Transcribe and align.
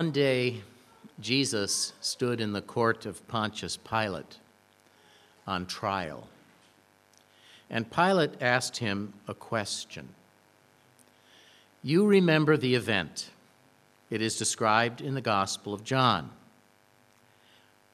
One 0.00 0.12
day, 0.12 0.62
Jesus 1.18 1.92
stood 2.00 2.40
in 2.40 2.52
the 2.52 2.62
court 2.62 3.04
of 3.04 3.26
Pontius 3.26 3.76
Pilate 3.76 4.38
on 5.44 5.66
trial. 5.66 6.28
And 7.68 7.90
Pilate 7.90 8.40
asked 8.40 8.76
him 8.76 9.12
a 9.26 9.34
question. 9.34 10.10
You 11.82 12.06
remember 12.06 12.56
the 12.56 12.76
event. 12.76 13.30
It 14.08 14.22
is 14.22 14.38
described 14.38 15.00
in 15.00 15.14
the 15.14 15.20
Gospel 15.20 15.74
of 15.74 15.82
John. 15.82 16.30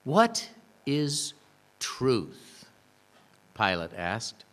What 0.05 0.51
is 0.85 1.33
truth? 1.81 2.67
Pilate 3.55 3.95
asked. 3.97 4.45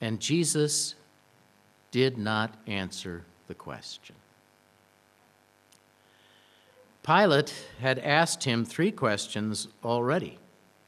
And 0.00 0.20
Jesus 0.20 0.94
did 1.90 2.16
not 2.16 2.54
answer 2.68 3.24
the 3.48 3.54
question. 3.54 4.14
Pilate 7.08 7.54
had 7.80 7.98
asked 8.00 8.44
him 8.44 8.66
three 8.66 8.92
questions 8.92 9.68
already 9.82 10.38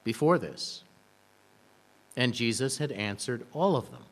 before 0.04 0.38
this, 0.38 0.84
and 2.14 2.34
Jesus 2.34 2.76
had 2.76 2.92
answered 2.92 3.46
all 3.54 3.74
of 3.74 3.90
them. 3.90 4.02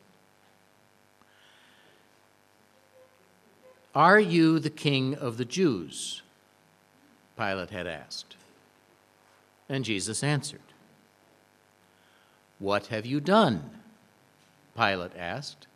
Are 3.94 4.18
you 4.18 4.58
the 4.58 4.70
king 4.70 5.16
of 5.16 5.36
the 5.36 5.44
Jews? 5.44 6.22
Pilate 7.36 7.70
had 7.70 7.86
asked. 7.86 8.36
And 9.68 9.84
Jesus 9.84 10.24
answered. 10.24 10.62
What 12.58 12.86
have 12.86 13.04
you 13.04 13.20
done? 13.20 13.68
Pilate 14.74 15.14
asked. 15.14 15.66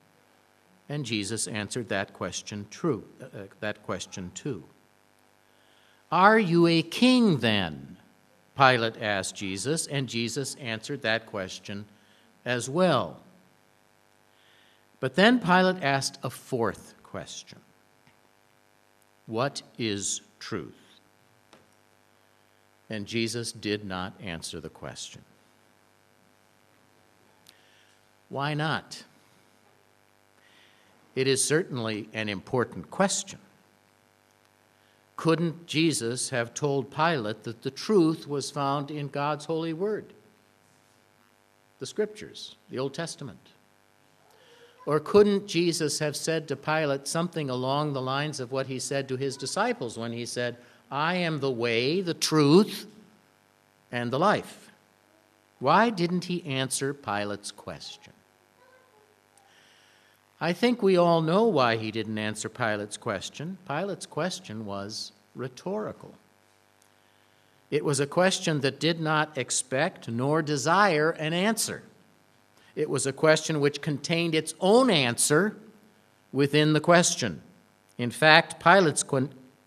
And 0.88 1.05
Jesus 1.05 1.46
answered 1.46 1.91
that 1.91 2.14
question 2.14 2.69
true, 2.70 3.05
uh, 3.20 3.24
uh 3.36 3.46
that 3.60 3.83
question 3.83 4.30
too. 4.34 4.64
Are 6.12 6.38
you 6.38 6.66
a 6.66 6.82
king 6.82 7.38
then? 7.38 7.96
Pilate 8.54 9.00
asked 9.00 9.34
Jesus, 9.34 9.86
and 9.86 10.06
Jesus 10.06 10.54
answered 10.56 11.00
that 11.02 11.24
question 11.24 11.86
as 12.44 12.69
well. 12.69 13.20
But 15.00 15.14
then 15.14 15.41
Pilate 15.41 15.82
asked 15.82 16.19
a 16.22 16.28
fourth 16.28 16.94
question 17.02 17.58
What 19.24 19.62
is 19.78 20.20
truth? 20.38 20.77
And 22.91 23.06
Jesus 23.06 23.50
did 23.50 23.86
not 23.86 24.12
answer 24.22 24.60
the 24.60 24.69
question. 24.69 25.22
Why 28.28 28.52
not? 28.52 29.04
It 31.14 31.26
is 31.26 31.42
certainly 31.42 32.08
an 32.12 32.28
important 32.28 32.91
question 32.91 33.38
couldn't 35.16 35.66
Jesus 35.66 36.30
have 36.30 36.55
told 36.55 36.91
Pilate 36.91 37.44
that 37.44 37.62
the 37.62 37.70
truth 37.70 38.27
was 38.27 38.50
found 38.50 38.91
in 38.91 39.08
God's 39.08 39.44
holy 39.44 39.72
word? 39.72 40.12
The 41.78 41.86
scriptures, 41.86 42.56
the 42.70 42.78
Old 42.78 42.94
Testament. 42.94 43.38
Or 44.84 44.98
couldn't 44.98 45.46
Jesus 45.46 45.98
have 46.00 46.16
said 46.16 46.48
to 46.48 46.56
Pilate 46.56 47.06
something 47.06 47.50
along 47.50 47.92
the 47.92 48.02
lines 48.02 48.41
of 48.41 48.50
what 48.50 48.66
he 48.66 48.78
said 48.78 49.08
to 49.08 49.16
his 49.16 49.36
disciples 49.36 49.98
when 49.98 50.12
he 50.12 50.27
said, 50.27 50.56
I 50.91 51.16
am 51.16 51.41
the 51.41 51.50
way, 51.50 52.00
the 52.00 52.14
truth, 52.14 52.86
and 53.92 54.10
the 54.10 54.19
life? 54.19 54.70
Why 55.60 55.91
didn't 55.91 56.24
he 56.24 56.44
answer 56.44 56.92
Pilate's 56.92 57.52
question? 57.52 58.12
I 60.42 60.52
think 60.52 60.82
we 60.82 60.96
all 60.96 61.22
know 61.22 61.44
why 61.44 61.76
he 61.76 61.92
didn't 61.92 62.18
answer 62.18 62.48
Pilate's 62.48 62.96
question. 62.96 63.58
Pilate's 63.64 64.06
question 64.06 64.66
was 64.66 65.12
rhetorical. 65.36 66.14
It 67.70 67.84
was 67.84 68.00
a 68.00 68.08
question 68.08 68.60
that 68.62 68.80
did 68.80 69.00
not 69.00 69.38
expect 69.38 70.08
nor 70.08 70.42
desire 70.42 71.10
an 71.10 71.32
answer. 71.32 71.84
It 72.74 72.91
was 72.91 73.06
a 73.06 73.12
question 73.12 73.60
which 73.60 73.81
contained 73.81 74.34
its 74.34 74.52
own 74.58 74.91
answer 74.91 75.54
within 76.32 76.72
the 76.72 76.81
question. 76.81 77.41
In 77.97 78.10
fact, 78.10 78.58
Pilate's 78.60 79.04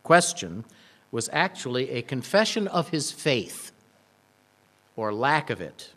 question 0.03 0.65
was 1.09 1.29
actually 1.31 1.91
a 1.91 2.01
confession 2.01 2.67
of 2.67 2.89
his 2.89 3.13
faith 3.13 3.71
or 4.97 5.13
lack 5.13 5.49
of 5.49 5.61
it. 5.61 5.93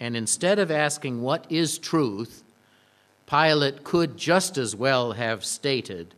And 0.00 0.16
instead 0.16 0.58
of 0.58 0.70
asking, 0.70 1.20
What 1.20 1.44
is 1.50 1.76
truth? 1.76 2.44
Pilate 3.30 3.84
could 3.84 4.16
just 4.16 4.58
as 4.58 4.74
well 4.74 5.12
have 5.12 5.44
stated, 5.44 6.16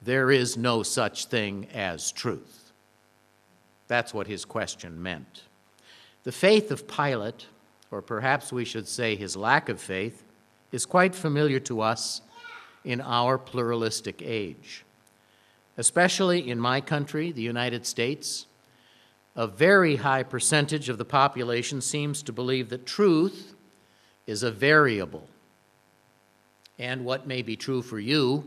There 0.00 0.30
is 0.30 0.56
no 0.56 0.82
such 0.82 1.26
thing 1.26 1.66
as 1.74 2.10
truth. 2.10 2.72
That's 3.88 4.14
what 4.14 4.26
his 4.26 4.46
question 4.46 5.02
meant. 5.02 5.42
The 6.24 6.32
faith 6.32 6.70
of 6.70 6.88
Pilate, 6.88 7.46
or 7.90 8.00
perhaps 8.00 8.54
we 8.54 8.64
should 8.64 8.88
say 8.88 9.16
his 9.16 9.36
lack 9.36 9.68
of 9.68 9.78
faith, 9.78 10.24
is 10.72 10.86
quite 10.86 11.14
familiar 11.14 11.60
to 11.60 11.82
us 11.82 12.22
in 12.84 13.02
our 13.02 13.36
pluralistic 13.36 14.22
age. 14.24 14.82
Especially 15.76 16.48
in 16.48 16.58
my 16.58 16.80
country, 16.80 17.32
the 17.32 17.42
United 17.42 17.84
States, 17.84 18.46
a 19.34 19.46
very 19.46 19.96
high 19.96 20.22
percentage 20.22 20.88
of 20.88 20.96
the 20.96 21.04
population 21.04 21.82
seems 21.82 22.22
to 22.22 22.32
believe 22.32 22.70
that 22.70 22.86
truth 22.86 23.54
is 24.26 24.42
a 24.42 24.50
variable 24.50 25.28
and 26.78 27.04
what 27.04 27.26
may 27.26 27.42
be 27.42 27.56
true 27.56 27.82
for 27.82 27.98
you 27.98 28.46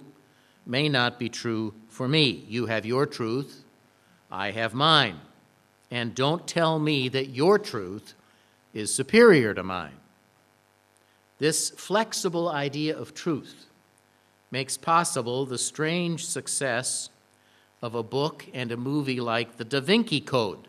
may 0.65 0.87
not 0.87 1.17
be 1.17 1.29
true 1.29 1.73
for 1.87 2.07
me. 2.07 2.45
You 2.47 2.67
have 2.67 2.85
your 2.85 3.05
truth, 3.05 3.63
I 4.31 4.51
have 4.51 4.73
mine. 4.73 5.19
And 5.91 6.13
don't 6.13 6.47
tell 6.47 6.77
me 6.77 7.09
that 7.09 7.29
your 7.29 7.57
truth 7.57 8.13
is 8.73 8.93
superior 8.93 9.53
to 9.55 9.63
mine. 9.63 9.97
This 11.39 11.71
flexible 11.71 12.49
idea 12.49 12.95
of 12.95 13.13
truth 13.13 13.65
makes 14.51 14.77
possible 14.77 15.45
the 15.45 15.57
strange 15.57 16.25
success 16.25 17.09
of 17.81 17.95
a 17.95 18.03
book 18.03 18.45
and 18.53 18.71
a 18.71 18.77
movie 18.77 19.19
like 19.19 19.57
The 19.57 19.65
Da 19.65 19.79
Vinci 19.79 20.21
Code. 20.21 20.67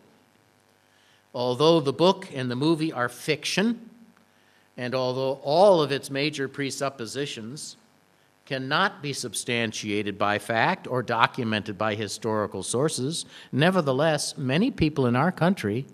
Although 1.34 1.80
the 1.80 1.92
book 1.92 2.28
and 2.32 2.50
the 2.50 2.56
movie 2.56 2.92
are 2.92 3.08
fiction, 3.08 3.89
and 4.76 4.94
although 4.94 5.40
all 5.42 5.82
of 5.82 5.92
its 5.92 6.10
major 6.10 6.48
presuppositions 6.48 7.76
cannot 8.46 9.00
be 9.02 9.12
substantiated 9.12 10.18
by 10.18 10.38
fact 10.38 10.88
or 10.88 11.02
documented 11.02 11.78
by 11.78 11.94
historical 11.94 12.62
sources, 12.62 13.24
nevertheless, 13.52 14.36
many 14.36 14.70
people 14.70 15.06
in 15.06 15.14
our 15.14 15.30
country 15.30 15.86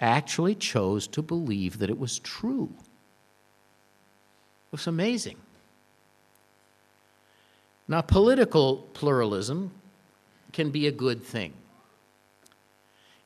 actually 0.00 0.54
chose 0.54 1.06
to 1.06 1.22
believe 1.22 1.78
that 1.78 1.90
it 1.90 1.98
was 1.98 2.18
true. 2.20 2.70
It 4.68 4.72
was 4.72 4.86
amazing. 4.86 5.36
Now, 7.86 8.00
political 8.00 8.88
pluralism 8.94 9.70
can 10.52 10.70
be 10.70 10.86
a 10.86 10.92
good 10.92 11.22
thing. 11.22 11.52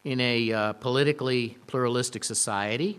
In 0.03 0.21
a 0.21 0.53
uh, 0.53 0.73
politically 0.75 1.59
pluralistic 1.67 2.25
society, 2.25 2.99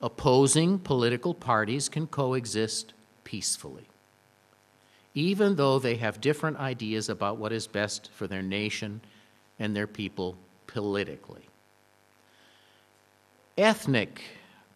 opposing 0.00 0.78
political 0.78 1.34
parties 1.34 1.88
can 1.88 2.06
coexist 2.06 2.92
peacefully, 3.24 3.86
even 5.14 5.56
though 5.56 5.78
they 5.78 5.96
have 5.96 6.20
different 6.20 6.56
ideas 6.58 7.08
about 7.08 7.36
what 7.36 7.52
is 7.52 7.66
best 7.66 8.10
for 8.12 8.26
their 8.26 8.42
nation 8.42 9.00
and 9.58 9.76
their 9.76 9.86
people 9.86 10.36
politically. 10.66 11.42
Ethnic 13.58 14.22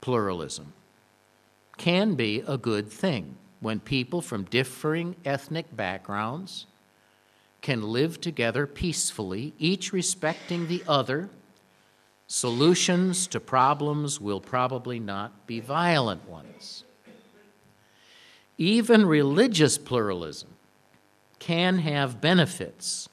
pluralism 0.00 0.72
can 1.78 2.14
be 2.14 2.42
a 2.46 2.58
good 2.58 2.90
thing 2.90 3.36
when 3.60 3.80
people 3.80 4.20
from 4.20 4.44
differing 4.44 5.16
ethnic 5.24 5.74
backgrounds 5.74 6.66
can 7.62 7.82
live 7.82 8.20
together 8.20 8.66
peacefully, 8.66 9.54
each 9.58 9.90
respecting 9.90 10.68
the 10.68 10.82
other 10.86 11.30
Solutions 12.26 13.26
to 13.28 13.40
problems 13.40 14.20
will 14.20 14.40
probably 14.40 14.98
not 14.98 15.46
be 15.46 15.60
violent 15.60 16.28
ones. 16.28 16.84
Even 18.56 19.04
religious 19.04 19.76
pluralism 19.76 20.50
can 21.38 21.78
have 21.78 22.20
benefits. 22.20 23.08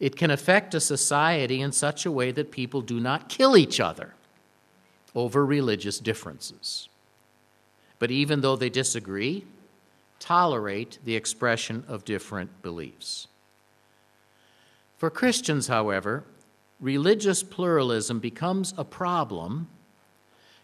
It 0.00 0.16
can 0.16 0.30
affect 0.30 0.74
a 0.74 0.80
society 0.80 1.60
in 1.60 1.72
such 1.72 2.04
a 2.04 2.10
way 2.10 2.30
that 2.32 2.50
people 2.50 2.82
do 2.82 3.00
not 3.00 3.28
kill 3.28 3.56
each 3.56 3.80
other 3.80 4.14
over 5.14 5.44
religious 5.44 5.98
differences. 5.98 6.88
But 7.98 8.10
even 8.10 8.42
though 8.42 8.56
they 8.56 8.70
disagree, 8.70 9.44
tolerate 10.20 10.98
the 11.04 11.16
expression 11.16 11.84
of 11.88 12.04
different 12.04 12.62
beliefs. 12.62 13.28
For 14.96 15.10
Christians, 15.10 15.68
however, 15.68 16.24
religious 16.80 17.42
pluralism 17.42 18.20
becomes 18.20 18.74
a 18.76 18.84
problem, 18.84 19.68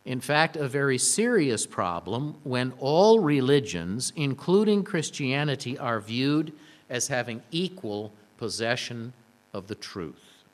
in 0.05 0.20
fact, 0.20 0.56
a 0.56 0.69
very 0.69 0.99
serious 0.99 1.66
problem, 1.66 2.37
when 2.44 2.72
all 2.78 3.20
religions, 3.20 4.12
including 4.16 4.84
Christianity, 4.84 5.78
are 5.78 6.00
viewed 6.00 6.52
as 6.90 7.08
having 7.08 7.43
equal 7.50 8.12
possession 8.37 9.12
of 9.52 9.66
the 9.66 9.75
truth. 9.75 10.44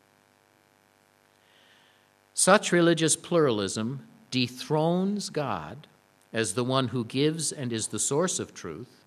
Such 2.33 2.73
religious 2.73 3.17
pluralism 3.17 4.07
dethrones 4.31 5.31
God 5.31 5.87
as 6.33 6.55
the 6.55 6.65
one 6.65 6.89
who 6.89 7.05
gives 7.05 7.51
and 7.51 7.73
is 7.73 7.89
the 7.89 7.99
source 7.99 8.39
of 8.39 8.55
truth, 8.55 9.05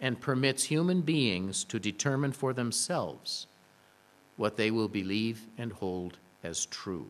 and 0.00 0.20
permits 0.20 0.64
human 0.64 1.00
beings 1.00 1.64
to 1.64 1.78
determine 1.78 2.32
for 2.32 2.52
themselves 2.52 3.46
what 4.42 4.56
they 4.56 4.72
will 4.72 4.88
believe 4.88 5.46
and 5.56 5.72
hold 5.72 6.18
as 6.42 6.66
true. 6.66 7.06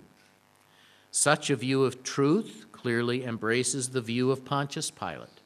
Such 1.11 1.49
a 1.49 1.57
view 1.57 1.83
of 1.83 2.03
truth 2.03 2.67
clearly 2.73 3.25
embraces 3.25 3.89
the 3.89 4.03
view 4.03 4.31
of 4.31 4.45
Pontius 4.45 4.91
Pilate, 4.91 5.41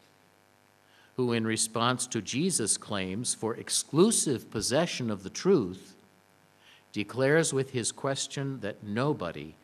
who, 1.16 1.32
in 1.32 1.46
response 1.46 2.08
to 2.08 2.20
Jesus' 2.20 2.76
claims 2.76 3.34
for 3.34 3.54
exclusive 3.54 4.50
possession 4.50 5.12
of 5.12 5.22
the 5.22 5.30
truth, 5.30 5.94
declares 6.90 7.52
with 7.52 7.70
his 7.70 7.92
question 7.92 8.58
that 8.62 8.82
nobody 8.82 9.54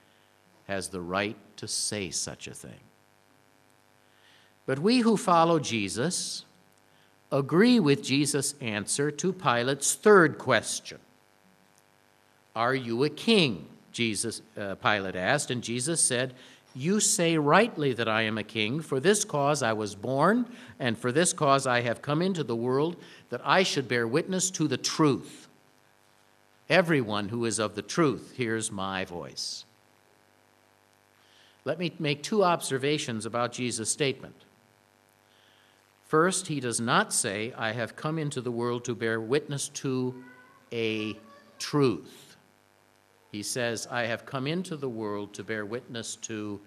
has 0.69 0.91
the 0.91 1.01
right 1.01 1.37
to 1.57 1.67
say 1.67 2.09
such 2.11 2.47
a 2.47 2.55
thing. 2.55 2.85
But 4.65 4.79
we 4.79 5.01
who 5.01 5.17
follow 5.17 5.59
Jesus 5.59 6.45
agree 7.33 7.81
with 7.81 8.01
Jesus' 8.01 8.55
answer 8.61 9.11
to 9.11 9.33
Pilate's 9.33 9.97
third 9.97 10.39
question 10.39 11.01
Are 12.55 12.75
you 12.75 13.05
a 13.05 13.11
king? 13.11 13.67
Jesus, 13.93 14.43
uh, 14.59 14.75
Pilate 14.77 15.17
asked, 15.17 15.51
and 15.51 15.63
Jesus 15.63 16.01
said, 16.01 16.35
You 16.75 17.01
say 17.01 17.37
rightly 17.37 17.93
that 17.93 18.09
I 18.09 18.23
am 18.23 18.39
a 18.39 18.43
king. 18.43 18.81
For 18.81 19.01
this 19.01 19.25
cause 19.25 19.63
I 19.63 19.73
was 19.73 19.95
born, 19.95 20.47
and 20.79 20.99
for 20.99 21.13
this 21.13 21.33
cause 21.33 21.67
I 21.67 21.83
have 21.83 22.03
come 22.03 22.23
into 22.23 22.45
the 22.45 22.57
world, 22.57 22.97
that 23.31 23.43
I 23.45 23.63
should 23.63 23.89
bear 23.89 24.07
witness 24.07 24.51
to 24.53 24.67
the 24.67 24.77
truth. 24.77 25.49
Everyone 26.69 27.29
who 27.29 27.45
is 27.45 27.59
of 27.59 27.75
the 27.75 27.83
truth 27.83 28.35
hears 28.37 28.73
my 28.73 29.05
voice. 29.05 29.65
Let 31.65 31.79
me 31.79 31.93
make 31.99 32.23
two 32.23 32.43
observations 32.43 33.27
about 33.27 33.53
Jesus' 33.53 33.91
statement. 33.91 34.35
First, 36.07 36.49
he 36.49 36.61
does 36.61 36.81
not 36.81 37.13
say, 37.13 37.53
I 37.57 37.73
have 37.73 37.97
come 37.97 38.19
into 38.19 38.41
the 38.41 38.51
world 38.51 38.85
to 38.85 38.95
bear 38.95 39.21
witness 39.21 39.69
to 39.69 40.15
a 40.73 41.17
truth. 41.59 42.22
He 43.33 43.43
says, 43.43 43.89
I 43.91 44.03
have 44.03 44.27
come 44.27 44.47
into 44.47 44.77
the 44.77 44.91
world 44.91 45.33
to 45.35 45.43
bear 45.43 45.65
witness 45.65 46.17
to 46.17 46.61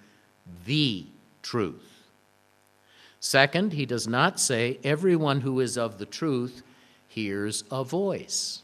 the 0.65 1.05
truth. 1.43 2.03
Second, 3.19 3.73
he 3.73 3.85
does 3.85 4.07
not 4.07 4.39
say, 4.39 4.79
Everyone 4.83 5.41
who 5.41 5.59
is 5.59 5.77
of 5.77 5.99
the 5.99 6.07
truth 6.07 6.63
hears 7.07 7.63
a 7.69 7.83
voice. 7.83 8.63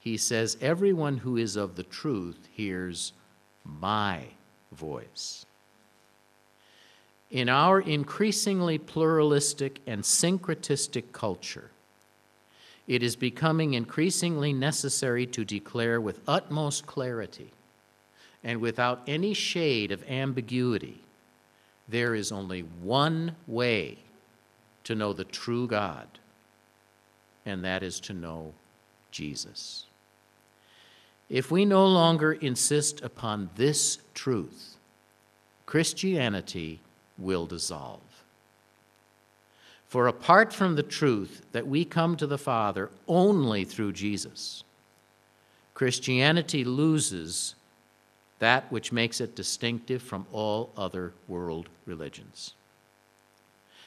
He 0.00 0.16
says, 0.16 0.56
Everyone 0.62 1.18
who 1.18 1.36
is 1.36 1.54
of 1.54 1.76
the 1.76 1.82
truth 1.82 2.48
hears 2.50 3.12
my 3.62 4.24
voice. 4.72 5.44
In 7.30 7.50
our 7.50 7.80
increasingly 7.80 8.78
pluralistic 8.78 9.80
and 9.86 10.02
syncretistic 10.02 11.12
culture, 11.12 11.70
it 12.86 13.02
is 13.02 13.16
becoming 13.16 13.74
increasingly 13.74 14.52
necessary 14.52 15.26
to 15.26 15.44
declare 15.44 16.00
with 16.00 16.20
utmost 16.28 16.86
clarity 16.86 17.50
and 18.44 18.60
without 18.60 19.02
any 19.06 19.34
shade 19.34 19.90
of 19.90 20.08
ambiguity 20.08 21.00
there 21.88 22.14
is 22.14 22.32
only 22.32 22.60
one 22.60 23.36
way 23.46 23.98
to 24.84 24.94
know 24.94 25.12
the 25.12 25.24
true 25.24 25.66
God, 25.66 26.06
and 27.44 27.64
that 27.64 27.82
is 27.82 28.00
to 28.00 28.12
know 28.12 28.52
Jesus. 29.10 29.86
If 31.28 31.50
we 31.50 31.64
no 31.64 31.86
longer 31.86 32.32
insist 32.32 33.02
upon 33.02 33.50
this 33.56 33.98
truth, 34.14 34.76
Christianity 35.64 36.80
will 37.18 37.46
dissolve. 37.46 38.00
For 39.86 40.08
apart 40.08 40.52
from 40.52 40.74
the 40.74 40.82
truth 40.82 41.46
that 41.52 41.66
we 41.66 41.84
come 41.84 42.16
to 42.16 42.26
the 42.26 42.38
Father 42.38 42.90
only 43.06 43.64
through 43.64 43.92
Jesus, 43.92 44.64
Christianity 45.74 46.64
loses 46.64 47.54
that 48.38 48.70
which 48.70 48.92
makes 48.92 49.20
it 49.20 49.36
distinctive 49.36 50.02
from 50.02 50.26
all 50.32 50.70
other 50.76 51.12
world 51.28 51.68
religions. 51.86 52.54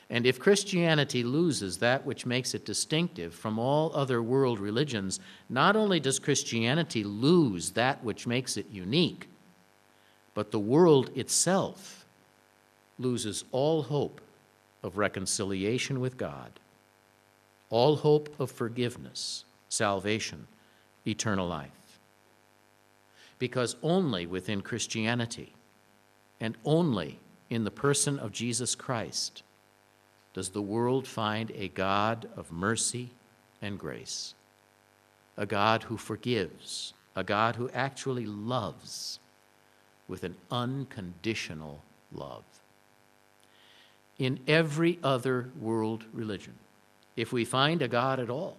And 0.10 0.25
if 0.25 0.40
Christianity 0.40 1.24
loses 1.24 1.78
that 1.78 2.04
which 2.06 2.25
makes 2.25 2.56
it 2.56 2.66
distinctive 2.66 3.34
from 3.34 3.60
all 3.60 3.92
other 3.94 4.24
world 4.24 4.60
religions, 4.60 5.19
not 5.50 5.75
only 5.75 6.00
does 6.00 6.18
Christianity 6.18 7.04
lose 7.04 7.72
that 7.72 8.04
which 8.04 8.25
makes 8.25 8.57
it 8.57 8.66
unique, 8.72 9.28
but 10.34 10.50
the 10.52 10.60
world 10.60 11.12
itself 11.16 12.06
loses 12.98 13.44
all 13.52 13.84
hope 13.84 14.19
of 14.84 14.98
reconciliation 14.98 16.00
with 16.00 16.18
God, 16.18 16.52
all 17.70 17.98
hope 17.98 18.34
of 18.40 18.52
forgiveness, 18.52 19.46
salvation, 19.68 20.48
eternal 21.06 21.48
life. 21.48 21.70
Because 23.38 23.76
only 23.84 24.26
within 24.26 24.62
Christianity 24.62 25.54
and 26.40 26.58
only 26.66 27.20
in 27.50 27.64
the 27.64 27.72
person 27.72 28.20
of 28.20 28.31
Jesus 28.31 28.76
Christ 28.76 29.44
does 30.34 30.50
the 30.50 30.62
world 30.62 31.08
find 31.08 31.52
a 31.52 31.70
God 31.70 32.30
of 32.36 32.52
mercy 32.52 33.10
and 33.62 33.80
grace, 33.80 34.34
a 35.38 35.46
God 35.46 35.84
who 35.84 35.98
forgives, 35.98 36.94
a 37.16 37.24
God 37.24 37.56
who 37.56 37.70
actually 37.74 38.26
loves 38.26 39.20
with 40.08 40.24
an 40.24 40.36
unconditional 40.52 41.81
love 42.12 42.44
in 44.19 44.39
every 44.48 45.00
other 45.01 45.50
world 45.60 46.04
religion. 46.13 46.54
If 47.16 47.31
we 47.31 47.45
find 47.45 47.81
a 47.81 47.88
God 47.88 48.19
at 48.19 48.30
all, 48.30 48.57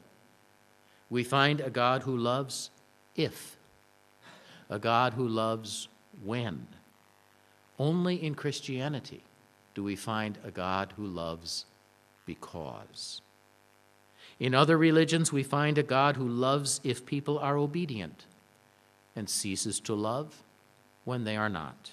we 1.10 1.22
find 1.22 1.60
a 1.60 1.70
God 1.70 2.02
who 2.02 2.16
loves 2.16 2.70
if, 3.14 3.56
a 4.68 4.78
God 4.78 5.14
who 5.14 5.28
loves 5.28 5.88
when. 6.24 6.66
Only 7.78 8.22
in 8.22 8.34
Christianity 8.34 9.22
do 9.74 9.84
we 9.84 9.96
find 9.96 10.38
a 10.44 10.50
God 10.50 10.94
who 10.96 11.06
loves 11.06 11.66
because. 12.26 13.20
In 14.38 14.54
other 14.54 14.78
religions, 14.78 15.32
we 15.32 15.42
find 15.42 15.76
a 15.76 15.82
God 15.82 16.16
who 16.16 16.26
loves 16.26 16.80
if 16.82 17.04
people 17.04 17.38
are 17.38 17.58
obedient 17.58 18.24
and 19.14 19.28
ceases 19.28 19.80
to 19.80 19.94
love 19.94 20.42
when 21.04 21.24
they 21.24 21.36
are 21.36 21.48
not. 21.48 21.90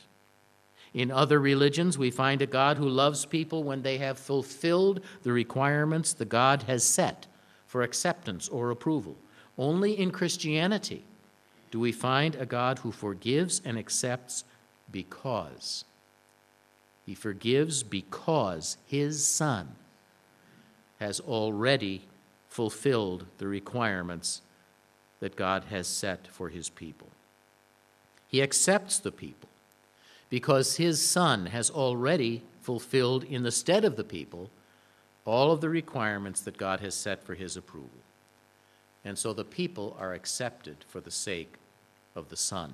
In 0.93 1.11
other 1.11 1.39
religions, 1.39 1.97
we 1.97 2.11
find 2.11 2.41
a 2.41 2.47
God 2.47 2.77
who 2.77 2.87
loves 2.87 3.25
people 3.25 3.63
when 3.63 3.81
they 3.81 3.97
have 3.97 4.17
fulfilled 4.17 5.01
the 5.23 5.31
requirements 5.31 6.13
the 6.13 6.25
God 6.25 6.63
has 6.63 6.83
set 6.83 7.27
for 7.65 7.81
acceptance 7.81 8.47
or 8.47 8.71
approval. 8.71 9.15
Only 9.57 9.99
in 9.99 10.11
Christianity 10.11 11.03
do 11.71 11.79
we 11.79 11.91
find 11.91 12.35
a 12.35 12.45
God 12.45 12.79
who 12.79 12.91
forgives 12.91 13.61
and 13.65 13.77
accepts 13.77 14.43
because. 14.91 15.83
He 17.05 17.15
forgives 17.15 17.83
because 17.83 18.77
his 18.85 19.25
Son 19.27 19.75
has 20.99 21.19
already 21.19 22.03
fulfilled 22.47 23.25
the 23.37 23.47
requirements 23.47 24.41
that 25.19 25.35
God 25.35 25.65
has 25.65 25.87
set 25.87 26.27
for 26.27 26.49
his 26.49 26.69
people. 26.69 27.07
He 28.27 28.41
accepts 28.41 28.99
the 28.99 29.11
people 29.11 29.46
because 30.29 30.77
his 30.77 31.01
Son 31.01 31.47
has 31.47 31.69
already 31.69 32.43
fulfilled 32.61 33.23
in 33.23 33.43
the 33.43 33.51
stead 33.51 33.85
of 33.85 33.95
the 33.95 34.03
people 34.03 34.49
all 35.25 35.51
of 35.51 35.61
the 35.61 35.69
requirements 35.69 36.41
that 36.41 36.57
God 36.57 36.79
has 36.79 36.95
set 36.95 37.23
for 37.23 37.35
his 37.35 37.57
approval. 37.57 37.89
And 39.03 39.17
so 39.17 39.33
the 39.33 39.43
people 39.43 39.95
are 39.99 40.13
accepted 40.13 40.77
for 40.87 41.01
the 41.01 41.11
sake 41.11 41.55
of 42.15 42.29
the 42.29 42.37
Son. 42.37 42.73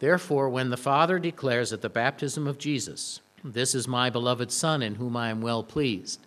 Therefore, 0.00 0.48
when 0.48 0.70
the 0.70 0.76
Father 0.76 1.18
declares 1.18 1.72
at 1.72 1.82
the 1.82 1.88
baptism 1.88 2.46
of 2.46 2.58
Jesus, 2.58 3.20
This 3.44 3.74
is 3.74 3.86
my 3.86 4.10
beloved 4.10 4.50
Son 4.50 4.82
in 4.82 4.96
whom 4.96 5.16
I 5.16 5.30
am 5.30 5.40
well 5.40 5.62
pleased, 5.62 6.20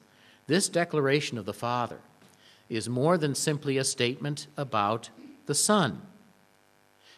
this 0.48 0.70
declaration 0.70 1.38
of 1.38 1.46
the 1.46 1.54
Father 1.54 2.00
is 2.70 2.90
more 2.90 3.18
than 3.18 3.36
simply 3.36 3.78
a 3.78 3.84
statement 3.84 4.48
about 4.58 5.10
the 5.46 5.56
Son 5.56 6.02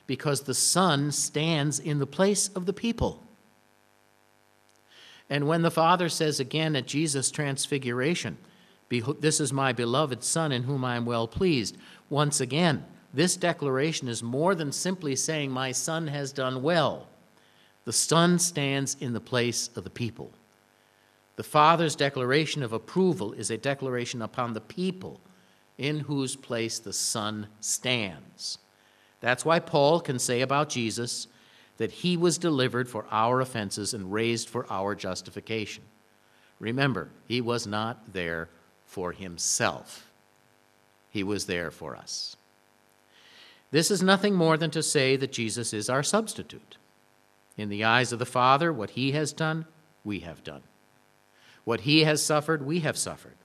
because 0.08 0.42
the 0.42 0.54
Son 0.54 1.12
stands 1.12 1.80
in 1.80 2.00
the 2.00 2.08
place 2.08 2.48
of 2.50 2.66
the 2.66 2.74
people. 2.74 3.24
And 5.30 5.48
when 5.48 5.64
the 5.64 5.72
Father 5.72 6.10
says 6.10 6.40
again 6.40 6.76
at 6.76 6.86
Jesus' 6.86 7.32
transfiguration, 7.32 8.38
This 8.90 9.40
is 9.40 9.52
my 9.52 9.74
beloved 9.74 10.24
Son 10.24 10.52
in 10.52 10.64
whom 10.64 10.86
I 10.86 10.96
am 10.96 11.06
well 11.06 11.28
pleased, 11.28 11.78
once 12.10 12.40
again, 12.40 12.86
this 13.14 13.38
declaration 13.38 14.08
is 14.08 14.22
more 14.22 14.54
than 14.56 14.72
simply 14.72 15.16
saying, 15.16 15.50
My 15.50 15.72
Son 15.72 16.08
has 16.08 16.32
done 16.32 16.62
well. 16.62 17.08
The 17.86 17.94
Son 17.94 18.38
stands 18.40 18.98
in 19.00 19.14
the 19.14 19.22
place 19.22 19.70
of 19.76 19.84
the 19.84 19.90
people. 19.90 20.32
The 21.36 21.44
Father's 21.44 21.96
declaration 21.96 22.62
of 22.64 22.74
approval 22.74 23.34
is 23.34 23.50
a 23.50 23.58
declaration 23.58 24.22
upon 24.22 24.54
the 24.54 24.62
people 24.62 25.20
in 25.78 26.02
whose 26.02 26.36
place 26.36 26.80
the 26.80 26.94
Son 26.94 27.48
stands. 27.60 28.58
That's 29.22 29.46
why 29.46 29.60
Paul 29.60 30.00
can 30.00 30.20
say 30.20 30.42
about 30.42 30.70
Jesus 30.70 31.28
that 31.78 31.92
he 31.92 32.16
was 32.16 32.38
delivered 32.38 32.88
for 32.88 33.06
our 33.12 33.42
offenses 33.42 33.94
and 33.94 34.12
raised 34.12 34.50
for 34.50 34.66
our 34.70 34.96
justification. 34.96 35.84
Remember, 36.60 37.10
he 37.28 37.42
was 37.42 37.68
not 37.68 38.14
there 38.14 38.50
for 38.86 39.12
himself, 39.12 40.10
he 41.10 41.24
was 41.24 41.46
there 41.46 41.72
for 41.72 41.96
us. 41.96 42.38
This 43.72 43.92
is 43.92 44.02
nothing 44.02 44.36
more 44.36 44.58
than 44.58 44.72
to 44.72 44.84
say 44.84 45.18
that 45.18 45.34
Jesus 45.34 45.74
is 45.74 45.90
our 45.90 46.04
substitute. 46.04 46.78
In 47.58 47.70
the 47.70 47.84
eyes 47.84 48.12
of 48.12 48.20
the 48.20 48.26
Father, 48.26 48.72
what 48.72 48.92
he 48.92 49.12
has 49.14 49.34
done, 49.34 49.66
we 50.04 50.20
have 50.20 50.44
done. 50.44 50.62
What 51.64 51.82
he 51.82 52.04
has 52.04 52.22
suffered, 52.22 52.66
we 52.66 52.82
have 52.82 52.98
suffered. 52.98 53.36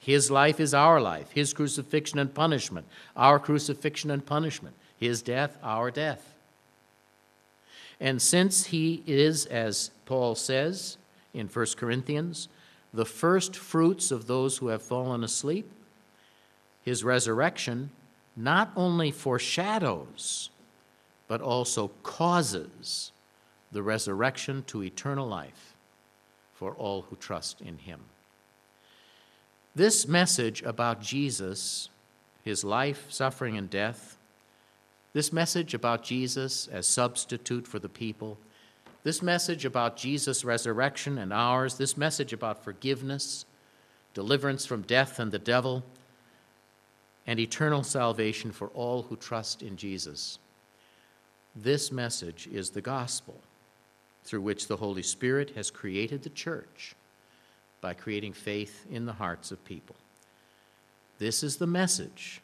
His 0.00 0.30
life 0.30 0.60
is 0.60 0.74
our 0.74 1.00
life, 1.00 1.30
his 1.32 1.52
crucifixion 1.52 2.18
and 2.18 2.34
punishment, 2.34 2.86
our 3.16 3.38
crucifixion 3.38 4.10
and 4.10 4.24
punishment, 4.24 4.74
his 5.00 5.22
death, 5.22 5.56
our 5.62 5.90
death. 5.90 6.34
And 7.98 8.20
since 8.20 8.66
he 8.66 9.02
is, 9.06 9.46
as 9.46 9.90
Paul 10.04 10.34
says 10.34 10.98
in 11.34 11.48
1 11.48 11.66
Corinthians, 11.76 12.48
the 12.92 13.04
first 13.04 13.56
fruits 13.56 14.10
of 14.10 14.26
those 14.26 14.58
who 14.58 14.68
have 14.68 14.82
fallen 14.82 15.24
asleep, 15.24 15.70
his 16.82 17.02
resurrection 17.02 17.90
not 18.36 18.70
only 18.76 19.10
foreshadows, 19.10 20.50
but 21.28 21.40
also 21.40 21.90
causes 22.02 23.12
the 23.72 23.82
resurrection 23.82 24.64
to 24.66 24.82
eternal 24.82 25.26
life 25.26 25.74
for 26.52 26.72
all 26.72 27.02
who 27.02 27.16
trust 27.16 27.60
in 27.60 27.78
him. 27.78 28.00
This 29.74 30.08
message 30.08 30.62
about 30.62 31.00
Jesus, 31.00 31.88
his 32.44 32.64
life, 32.64 33.06
suffering, 33.08 33.56
and 33.56 33.70
death, 33.70 34.16
this 35.12 35.32
message 35.32 35.74
about 35.74 36.04
Jesus 36.04 36.68
as 36.68 36.86
substitute 36.86 37.66
for 37.66 37.78
the 37.78 37.88
people, 37.88 38.38
this 39.02 39.22
message 39.22 39.64
about 39.64 39.96
Jesus' 39.96 40.44
resurrection 40.44 41.18
and 41.18 41.32
ours, 41.32 41.76
this 41.76 41.96
message 41.96 42.32
about 42.32 42.62
forgiveness, 42.62 43.44
deliverance 44.14 44.66
from 44.66 44.82
death 44.82 45.18
and 45.18 45.32
the 45.32 45.38
devil, 45.38 45.82
and 47.26 47.40
eternal 47.40 47.82
salvation 47.82 48.52
for 48.52 48.68
all 48.68 49.02
who 49.02 49.16
trust 49.16 49.62
in 49.62 49.76
Jesus. 49.76 50.38
This 51.56 51.90
message 51.90 52.48
is 52.52 52.70
the 52.70 52.80
gospel 52.80 53.40
through 54.24 54.42
which 54.42 54.68
the 54.68 54.76
Holy 54.76 55.02
Spirit 55.02 55.50
has 55.56 55.70
created 55.70 56.22
the 56.22 56.30
church 56.30 56.94
by 57.80 57.94
creating 57.94 58.32
faith 58.32 58.86
in 58.90 59.06
the 59.06 59.12
hearts 59.14 59.50
of 59.50 59.64
people. 59.64 59.96
This 61.18 61.42
is 61.42 61.56
the 61.56 61.66
message 61.66 62.42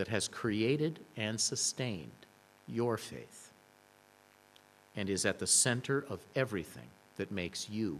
that 0.00 0.08
has 0.08 0.28
created 0.28 0.98
and 1.18 1.38
sustained 1.38 2.24
your 2.66 2.96
faith 2.96 3.52
and 4.96 5.10
is 5.10 5.26
at 5.26 5.38
the 5.38 5.46
center 5.46 6.06
of 6.08 6.20
everything 6.34 6.88
that 7.18 7.30
makes 7.30 7.68
you 7.68 7.98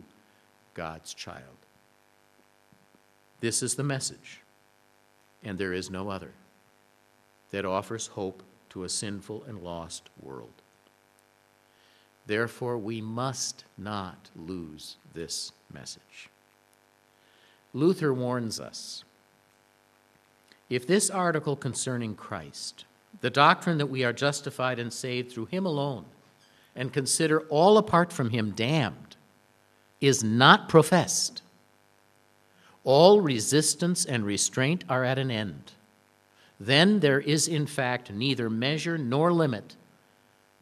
God's 0.72 1.12
child. 1.12 1.44
This 3.40 3.62
is 3.62 3.74
the 3.74 3.82
message, 3.82 4.40
and 5.44 5.58
there 5.58 5.74
is 5.74 5.90
no 5.90 6.08
other, 6.08 6.30
that 7.50 7.66
offers 7.66 8.06
hope 8.06 8.42
to 8.70 8.84
a 8.84 8.88
sinful 8.88 9.44
and 9.46 9.62
lost 9.62 10.08
world. 10.22 10.62
Therefore, 12.24 12.78
we 12.78 13.02
must 13.02 13.66
not 13.76 14.30
lose 14.34 14.96
this 15.12 15.52
message. 15.70 16.30
Luther 17.74 18.14
warns 18.14 18.58
us 18.58 19.04
if 20.70 20.86
this 20.86 21.10
article 21.10 21.56
concerning 21.56 22.14
Christ, 22.14 22.84
the 23.20 23.28
doctrine 23.28 23.78
that 23.78 23.86
we 23.86 24.04
are 24.04 24.12
justified 24.12 24.78
and 24.78 24.92
saved 24.92 25.32
through 25.32 25.46
him 25.46 25.66
alone, 25.66 26.04
and 26.76 26.92
consider 26.92 27.40
all 27.48 27.76
apart 27.76 28.12
from 28.12 28.30
him 28.30 28.52
damned, 28.52 29.16
is 30.00 30.22
not 30.24 30.68
professed, 30.68 31.42
all 32.84 33.20
resistance 33.20 34.06
and 34.06 34.24
restraint 34.24 34.84
are 34.88 35.04
at 35.04 35.18
an 35.18 35.30
end. 35.30 35.72
Then 36.58 37.00
there 37.00 37.20
is, 37.20 37.48
in 37.48 37.66
fact, 37.66 38.10
neither 38.10 38.48
measure 38.48 38.96
nor 38.96 39.32
limit 39.32 39.76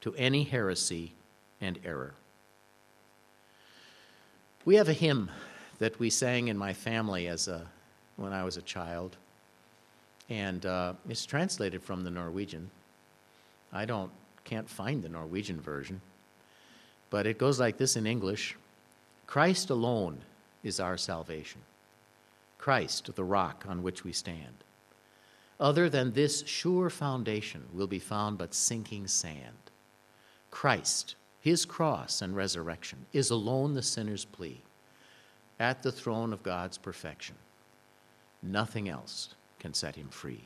to 0.01 0.15
any 0.15 0.45
heresy 0.45 1.13
and 1.61 1.79
error. 1.85 2.15
We 4.65 4.77
have 4.77 4.89
a 4.89 4.95
hymn 4.95 5.31
that 5.79 5.99
we 6.01 6.11
sang 6.11 6.49
in 6.49 6.59
my 6.59 6.73
family 6.73 7.29
as 7.29 7.47
a, 7.47 7.67
when 8.17 8.33
I 8.33 8.43
was 8.43 8.57
a 8.57 8.63
child 8.63 9.17
and 10.29 10.67
uh, 10.67 10.93
it's 11.09 11.25
translated 11.25 11.83
from 11.83 12.05
the 12.05 12.11
Norwegian. 12.11 12.71
I 13.73 13.85
don't 13.85 14.11
can't 14.45 14.69
find 14.69 15.03
the 15.03 15.09
Norwegian 15.09 15.61
version, 15.61 16.01
but 17.11 17.27
it 17.27 17.39
goes 17.39 17.61
like 17.61 17.77
this 17.77 17.97
in 17.97 18.07
English: 18.07 18.57
Christ 19.27 19.71
alone 19.71 20.19
is 20.63 20.81
our 20.81 20.97
salvation. 20.97 21.61
Christ, 22.59 23.15
the 23.15 23.25
rock 23.25 23.65
on 23.69 23.83
which 23.83 24.05
we 24.05 24.13
stand. 24.13 24.65
Other 25.61 25.89
than 25.89 26.13
this 26.13 26.47
sure 26.47 26.91
foundation 26.91 27.65
will 27.73 27.87
be 27.87 27.99
found 27.99 28.39
but 28.39 28.55
sinking 28.55 29.07
sand. 29.07 29.71
Christ, 30.51 31.15
his 31.41 31.65
cross 31.65 32.23
and 32.23 32.37
resurrection, 32.37 33.07
is 33.13 33.31
alone 33.31 33.75
the 33.75 33.83
sinner's 33.83 34.25
plea 34.25 34.61
at 35.59 35.83
the 35.83 35.93
throne 35.93 36.33
of 36.33 36.43
God's 36.43 36.79
perfection. 36.79 37.35
Nothing 38.43 38.89
else 38.89 39.35
can 39.59 39.75
set 39.75 39.97
him 39.97 40.09
free. 40.09 40.45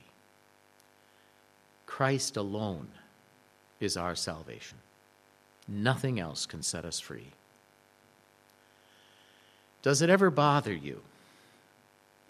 Christ 1.87 2.37
alone 2.37 2.88
is 3.81 3.97
our 3.97 4.14
salvation. 4.14 4.78
Nothing 5.69 6.19
else 6.19 6.47
can 6.47 6.62
set 6.62 6.85
us 6.85 6.99
free. 6.99 7.28
Does 9.83 10.00
it 10.00 10.11
ever 10.11 10.31
bother 10.31 10.73
you 10.73 11.00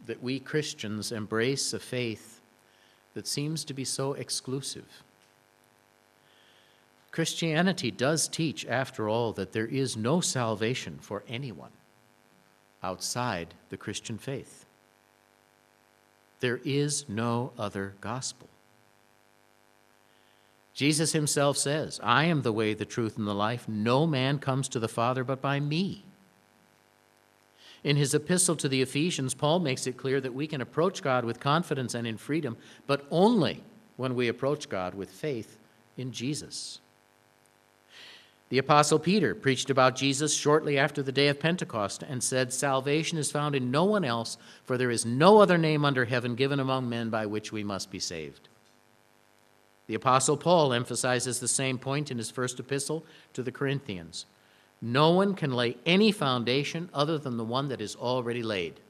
that 0.07 0.23
we 0.23 0.41
Christians 0.41 1.12
embrace 1.12 1.73
a 1.73 1.79
faith 1.79 2.41
that 3.15 3.27
seems 3.27 3.65
to 3.65 3.75
be 3.75 3.85
so 3.85 4.15
exclusive? 4.15 5.03
Christianity 7.11 7.91
does 7.91 8.27
teach, 8.27 8.67
after 8.67 9.09
all, 9.09 9.33
that 9.35 9.53
there 9.53 9.67
is 9.67 9.97
no 9.97 10.23
salvation 10.23 10.99
for 11.01 11.23
anyone 11.29 11.73
outside 12.83 13.55
the 13.69 13.77
Christian 13.77 14.17
faith. 14.17 14.62
There 16.42 16.61
is 16.64 17.08
no 17.08 17.52
other 17.56 17.94
gospel. 18.00 18.49
Jesus 20.75 21.12
himself 21.12 21.56
says, 21.56 22.00
I 22.02 22.25
am 22.25 22.42
the 22.42 22.52
way, 22.52 22.75
the 22.75 22.84
truth, 22.84 23.16
and 23.16 23.28
the 23.28 23.34
life. 23.34 23.68
No 23.68 24.08
man 24.08 24.40
comes 24.40 24.68
to 24.70 24.80
the 24.80 24.88
Father 24.88 25.22
but 25.22 25.40
by 25.40 25.61
me. 25.61 26.04
In 27.84 27.94
his 27.94 28.12
epistle 28.12 28.56
to 28.56 28.68
the 28.68 28.82
Ephesians, 28.82 29.34
Paul 29.34 29.61
makes 29.61 29.87
it 29.87 29.96
clear 29.96 30.20
that 30.20 30.34
we 30.34 30.49
can 30.49 30.61
approach 30.61 31.00
God 31.00 31.25
with 31.25 31.38
confidence 31.38 31.94
and 31.94 32.08
in 32.08 32.16
freedom, 32.16 32.56
but 32.88 33.06
only 33.12 33.62
when 33.96 34.16
we 34.16 34.26
approach 34.26 34.68
God 34.68 34.94
with 34.94 35.12
faith 35.12 35.58
in 35.96 36.11
Jesus. 36.11 36.80
The 38.52 38.59
Apostle 38.59 38.99
Peter 38.99 39.35
preached 39.35 39.71
about 39.71 39.97
Jesus 39.97 40.37
shortly 40.37 40.76
after 40.76 41.02
the 41.02 41.11
day 41.11 41.28
of 41.28 41.40
Pentecost 41.40 42.02
and 42.02 42.23
said, 42.23 42.52
Salvation 42.52 43.16
is 43.16 43.32
found 43.32 43.54
in 43.54 43.71
no 43.71 43.85
one 43.85 44.04
else, 44.04 44.37
for 44.62 44.76
there 44.76 44.90
is 44.90 45.06
no 45.06 45.40
other 45.40 45.56
name 45.56 45.87
under 45.87 46.04
heaven 46.04 46.35
given 46.35 46.61
among 46.61 46.87
men 46.87 47.09
by 47.09 47.25
which 47.25 47.50
we 47.50 47.64
must 47.64 47.90
be 47.90 47.99
saved. 47.99 48.50
The 49.87 49.94
Apostle 49.94 50.37
Paul 50.37 50.75
emphasizes 50.75 51.40
the 51.40 51.49
same 51.49 51.78
point 51.78 52.11
in 52.11 52.18
his 52.18 52.30
first 52.30 52.61
epistle 52.61 53.06
to 53.32 53.42
the 53.42 53.50
Corinthians. 53.50 54.26
No 54.82 55.12
one 55.12 55.32
can 55.32 55.54
lay 55.54 55.78
any 55.87 56.12
foundation 56.12 56.90
other 56.92 57.16
than 57.16 57.38
the 57.38 57.44
one 57.44 57.68
that 57.68 57.80
is 57.80 57.97
already 57.97 58.42
laid. 58.42 58.80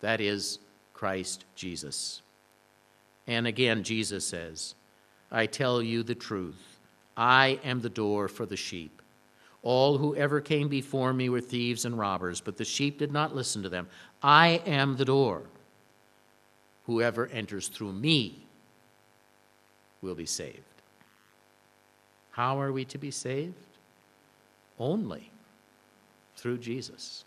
That 0.00 0.20
is 0.20 0.58
Christ 0.92 1.44
Jesus. 1.54 2.20
And 3.28 3.46
again, 3.46 3.84
Jesus 3.84 4.26
says, 4.26 4.74
I 5.30 5.46
tell 5.46 5.80
you 5.80 6.02
the 6.02 6.16
truth. 6.16 6.77
I 7.18 7.58
am 7.64 7.80
the 7.80 7.90
door 7.90 8.28
for 8.28 8.46
the 8.46 8.56
sheep. 8.56 9.02
All 9.62 9.98
who 9.98 10.14
ever 10.14 10.40
came 10.40 10.68
before 10.68 11.12
me 11.12 11.28
were 11.28 11.40
thieves 11.40 11.84
and 11.84 11.98
robbers, 11.98 12.40
but 12.40 12.56
the 12.56 12.64
sheep 12.64 12.96
did 12.96 13.10
not 13.10 13.34
listen 13.34 13.62
to 13.64 13.68
them. 13.68 13.88
I 14.22 14.62
am 14.64 14.96
the 14.96 15.04
door. 15.04 15.42
Whoever 16.86 17.26
enters 17.26 17.66
through 17.66 17.92
me 17.92 18.46
will 20.00 20.14
be 20.14 20.26
saved. 20.26 20.62
How 22.30 22.60
are 22.60 22.70
we 22.70 22.84
to 22.84 22.98
be 22.98 23.10
saved? 23.10 23.54
Only 24.78 25.32
through 26.36 26.58
Jesus. 26.58 27.24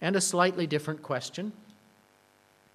And 0.00 0.14
a 0.14 0.20
slightly 0.20 0.68
different 0.68 1.02
question 1.02 1.52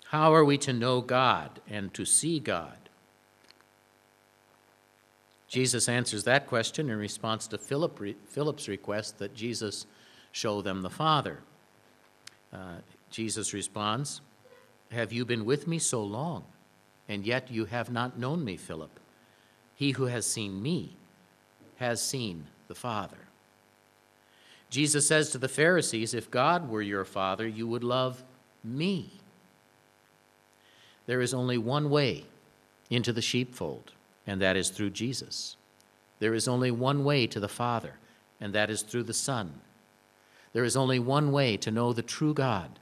How 0.07 0.33
are 0.33 0.43
we 0.43 0.57
to 0.57 0.73
know 0.73 0.99
God 0.99 1.61
and 1.69 1.93
to 1.93 2.03
see 2.03 2.39
God? 2.39 2.82
Jesus 5.53 5.87
answers 5.87 6.23
that 6.23 6.47
question 6.47 6.89
in 6.89 6.97
response 6.97 7.45
to 7.45 7.59
Philip, 7.59 7.99
Philip's 8.27 8.67
request 8.67 9.19
that 9.19 9.35
Jesus 9.35 9.85
show 10.31 10.63
them 10.63 10.81
the 10.81 10.89
Father. 10.89 11.41
Uh, 12.51 12.77
Jesus 13.11 13.53
responds, 13.53 14.21
have 14.89 15.13
you 15.13 15.25
been 15.25 15.45
with 15.45 15.67
me 15.67 15.77
so 15.77 16.01
long, 16.03 16.43
and 17.07 17.23
yet 17.23 17.51
you 17.51 17.65
have 17.65 17.91
not 17.91 18.17
known 18.17 18.43
me, 18.43 18.57
Philip? 18.57 18.99
He 19.75 19.91
who 19.91 20.05
has 20.05 20.25
seen 20.25 20.63
me 20.63 20.95
has 21.75 22.01
seen 22.01 22.47
the 22.67 22.73
Father. 22.73 23.17
Jesus 24.71 25.07
says 25.07 25.29
to 25.29 25.37
the 25.37 25.47
Pharisees, 25.47 26.15
If 26.15 26.31
God 26.31 26.67
were 26.67 26.81
your 26.81 27.05
Father, 27.05 27.47
you 27.47 27.67
would 27.67 27.83
love 27.83 28.23
me. 28.63 29.11
There 31.05 31.21
is 31.21 31.31
only 31.31 31.59
one 31.59 31.91
way 31.91 32.25
into 32.89 33.13
the 33.13 33.21
sheepfold, 33.21 33.91
and 34.25 34.41
that 34.41 34.55
is 34.55 34.69
through 34.69 34.91
Jesus. 34.91 35.57
There 36.19 36.33
is 36.33 36.47
only 36.47 36.71
one 36.71 37.03
way 37.03 37.27
to 37.27 37.39
the 37.39 37.47
Father, 37.47 37.95
and 38.39 38.53
that 38.53 38.69
is 38.69 38.81
through 38.81 39.03
the 39.03 39.13
Son. 39.13 39.61
There 40.53 40.63
is 40.63 40.77
only 40.77 40.99
one 40.99 41.31
way 41.31 41.57
to 41.57 41.71
know 41.71 41.93
the 41.93 42.01
true 42.01 42.33
God, 42.33 42.79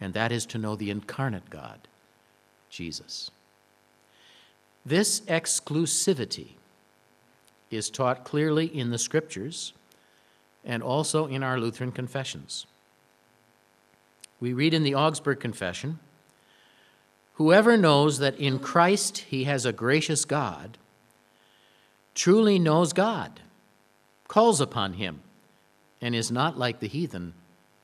and 0.00 0.14
that 0.14 0.30
is 0.30 0.46
to 0.46 0.58
know 0.58 0.76
the 0.76 0.90
incarnate 0.90 1.50
God, 1.50 1.88
Jesus. 2.70 3.30
This 4.84 5.20
exclusivity 5.22 6.52
is 7.70 7.90
taught 7.90 8.24
clearly 8.24 8.66
in 8.66 8.90
the 8.90 8.98
Scriptures 8.98 9.72
and 10.64 10.82
also 10.82 11.26
in 11.26 11.42
our 11.42 11.58
Lutheran 11.58 11.92
confessions. 11.92 12.66
We 14.40 14.52
read 14.52 14.74
in 14.74 14.84
the 14.84 14.94
Augsburg 14.94 15.40
Confession 15.40 15.98
Whoever 17.38 17.76
knows 17.76 18.18
that 18.18 18.36
in 18.36 18.58
Christ 18.58 19.18
he 19.18 19.44
has 19.44 19.64
a 19.64 19.72
gracious 19.72 20.24
God 20.24 20.76
truly 22.12 22.58
knows 22.58 22.92
God, 22.92 23.38
calls 24.26 24.60
upon 24.60 24.94
him, 24.94 25.20
and 26.00 26.16
is 26.16 26.32
not 26.32 26.58
like 26.58 26.80
the 26.80 26.88
heathen 26.88 27.34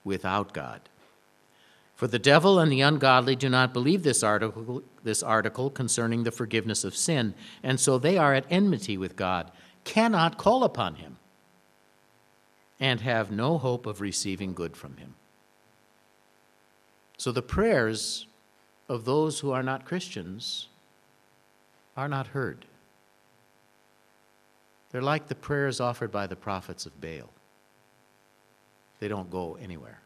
without 0.03 0.53
God. 0.53 0.81
For 1.95 2.09
the 2.09 2.19
devil 2.19 2.59
and 2.59 2.73
the 2.73 2.81
ungodly 2.81 3.37
do 3.37 3.49
not 3.49 3.73
believe 3.73 4.03
this 4.03 4.25
article, 4.25 4.83
this 5.05 5.23
article 5.23 5.71
concerning 5.71 6.25
the 6.25 6.33
forgiveness 6.33 6.83
of 6.83 6.97
sin, 6.97 7.33
and 7.63 7.79
so 7.79 7.97
they 7.97 8.19
are 8.19 8.35
at 8.35 8.47
enmity 8.51 8.97
with 8.97 9.15
God, 9.15 9.53
cannot 9.85 10.37
call 10.37 10.65
upon 10.65 10.97
him, 10.97 11.19
and 12.81 13.03
have 13.03 13.31
no 13.31 13.57
hope 13.59 13.87
of 13.87 14.01
receiving 14.01 14.53
good 14.53 14.77
from 14.77 14.97
him. 14.97 15.15
So 17.17 17.31
the 17.31 17.41
prayers 17.41 18.27
of 18.89 19.05
those 19.05 19.41
who 19.41 19.51
are 19.51 19.63
not 19.63 19.85
Christians 19.85 20.69
are 21.97 22.09
not 22.09 22.29
heard. 22.29 22.67
They're 24.91 25.03
like 25.03 25.27
the 25.27 25.35
prayers 25.35 25.81
offered 25.81 26.13
by 26.13 26.27
the 26.27 26.37
prophets 26.37 26.87
of 26.87 27.01
Baal, 27.01 27.31
they 29.01 29.09
don't 29.09 29.31
go 29.31 29.59
anywhere. 29.61 30.01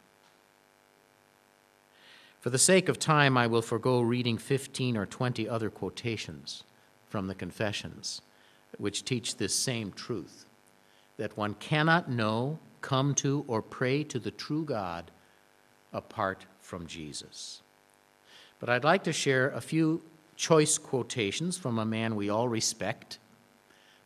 For 2.41 2.51
the 2.51 2.59
sake 2.59 2.89
of 2.89 2.99
time, 2.99 3.37
I 3.37 3.49
will 3.49 3.63
forego 3.63 4.01
reading 4.01 4.39
15 4.39 4.97
or 4.97 5.07
20 5.07 5.49
other 5.49 5.71
quotations 5.71 6.63
from 7.07 7.27
the 7.27 7.35
Confessions 7.35 8.23
which 8.77 9.05
teach 9.05 9.37
this 9.37 9.55
same 9.55 9.93
truth 9.93 10.45
that 11.17 11.37
one 11.37 11.55
cannot 11.55 12.09
know, 12.09 12.59
come 12.81 13.15
to, 13.17 13.45
or 13.49 13.61
pray 13.61 14.05
to 14.05 14.19
the 14.19 14.31
true 14.31 14.65
God 14.65 15.11
apart 15.93 16.47
from 16.61 16.87
Jesus. 16.87 17.63
But 18.61 18.69
I'd 18.69 18.85
like 18.85 19.05
to 19.05 19.13
share 19.13 19.51
a 19.51 19.61
few 19.61 20.03
choice 20.37 20.79
quotations 20.79 21.57
from 21.57 21.79
a 21.79 21.85
man 21.85 22.17
we 22.17 22.29
all 22.29 22.49
respect, 22.49 23.19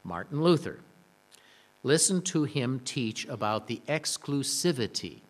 Martin 0.04 0.42
Luther. 0.42 0.80
Listen 1.82 2.22
to 2.22 2.44
him 2.44 2.80
teach 2.84 3.26
about 3.26 3.66
the 3.66 3.82
exclusivity 3.88 5.20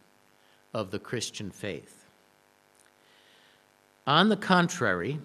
of 0.74 0.90
the 0.90 0.98
Christian 0.98 1.50
faith. 1.50 2.04
On 4.06 4.28
the 4.28 4.36
contrary, 4.36 5.18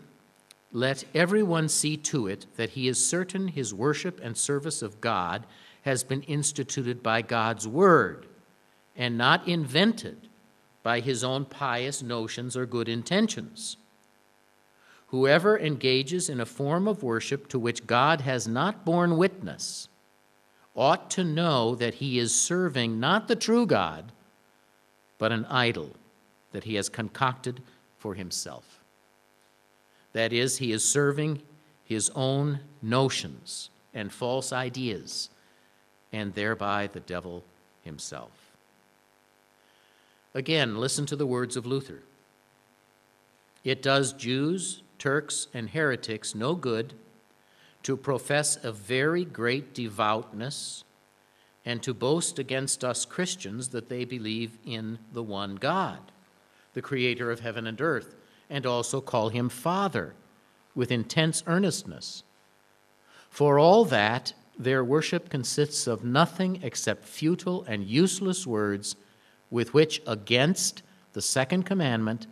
let 0.71 1.03
everyone 1.15 1.69
see 1.69 1.97
to 1.97 2.27
it 2.27 2.45
that 2.55 2.71
he 2.71 2.87
is 2.87 3.03
certain 3.03 3.47
his 3.47 3.73
worship 3.73 4.19
and 4.21 4.37
service 4.37 4.81
of 4.81 5.01
God 5.01 5.45
has 5.81 6.03
been 6.03 6.21
instituted 6.23 7.01
by 7.01 7.21
God's 7.21 7.67
word 7.67 8.27
and 8.95 9.17
not 9.17 9.47
invented 9.47 10.27
by 10.83 10.99
his 10.99 11.23
own 11.23 11.45
pious 11.45 12.03
notions 12.03 12.55
or 12.55 12.65
good 12.65 12.87
intentions. 12.89 13.77
Whoever 15.07 15.57
engages 15.57 16.29
in 16.29 16.41
a 16.41 16.45
form 16.45 16.87
of 16.87 17.03
worship 17.03 17.47
to 17.49 17.59
which 17.59 17.87
God 17.87 18.21
has 18.21 18.47
not 18.47 18.83
borne 18.83 19.17
witness 19.17 19.87
ought 20.75 21.09
to 21.11 21.23
know 21.23 21.75
that 21.75 21.95
he 21.95 22.19
is 22.19 22.39
serving 22.39 22.99
not 22.99 23.27
the 23.27 23.35
true 23.35 23.65
God, 23.65 24.11
but 25.17 25.31
an 25.31 25.45
idol 25.45 25.91
that 26.51 26.65
he 26.65 26.75
has 26.75 26.89
concocted 26.89 27.61
for 27.97 28.15
himself. 28.15 28.79
That 30.13 30.33
is, 30.33 30.57
he 30.57 30.71
is 30.71 30.83
serving 30.83 31.41
his 31.83 32.11
own 32.15 32.59
notions 32.81 33.69
and 33.93 34.11
false 34.11 34.51
ideas, 34.51 35.29
and 36.11 36.33
thereby 36.33 36.87
the 36.87 36.99
devil 36.99 37.43
himself. 37.83 38.31
Again, 40.33 40.77
listen 40.77 41.05
to 41.07 41.15
the 41.15 41.25
words 41.25 41.55
of 41.55 41.65
Luther. 41.65 42.03
It 43.63 43.81
does 43.81 44.13
Jews, 44.13 44.83
Turks, 44.97 45.47
and 45.53 45.69
heretics 45.69 46.33
no 46.33 46.55
good 46.55 46.93
to 47.83 47.95
profess 47.95 48.57
a 48.63 48.71
very 48.71 49.23
great 49.23 49.73
devoutness 49.73 50.83
and 51.65 51.83
to 51.83 51.93
boast 51.93 52.39
against 52.39 52.83
us 52.83 53.05
Christians 53.05 53.69
that 53.69 53.89
they 53.89 54.05
believe 54.05 54.57
in 54.65 54.99
the 55.11 55.23
one 55.23 55.55
God, 55.55 55.99
the 56.73 56.81
creator 56.81 57.29
of 57.29 57.41
heaven 57.41 57.67
and 57.67 57.79
earth, 57.81 58.15
and 58.49 58.65
also 58.65 59.01
call 59.01 59.29
him 59.29 59.49
Father 59.49 60.15
with 60.75 60.91
intense 60.91 61.43
earnestness. 61.45 62.23
For 63.29 63.59
all 63.59 63.83
that, 63.85 64.33
their 64.57 64.83
worship 64.83 65.29
consists 65.29 65.87
of 65.87 66.03
nothing 66.03 66.59
except 66.63 67.05
futile 67.05 67.63
and 67.65 67.83
useless 67.85 68.47
words 68.47 68.95
with 69.51 69.73
which, 69.73 70.01
against 70.07 70.83
the 71.13 71.21
second 71.21 71.63
commandment, 71.63 72.27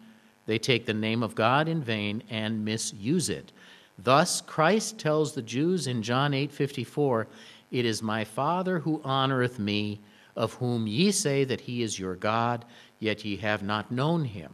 they 0.46 0.60
take 0.60 0.86
the 0.86 0.94
name 0.94 1.24
of 1.24 1.36
God 1.36 1.68
in 1.68 1.82
vain 1.82 2.24
and 2.30 2.64
misuse 2.64 3.30
it. 3.30 3.52
Thus 3.98 4.42
Christ 4.42 5.00
tells 5.00 5.34
the 5.34 5.42
Jews 5.42 5.88
in 5.88 6.04
John 6.04 6.34
8:54, 6.34 7.28
"It 7.72 7.86
is 7.86 8.02
my 8.04 8.24
Father 8.24 8.80
who 8.80 9.00
honoreth 9.00 9.58
me, 9.58 10.00
of 10.36 10.56
whom 10.56 10.86
ye 10.86 11.12
say 11.12 11.44
that 11.46 11.62
he 11.62 11.82
is 11.82 11.98
your 11.98 12.16
God, 12.16 12.66
yet 13.00 13.24
ye 13.24 13.38
have 13.38 13.64
not 13.64 13.92
known 13.92 14.26
him." 14.26 14.54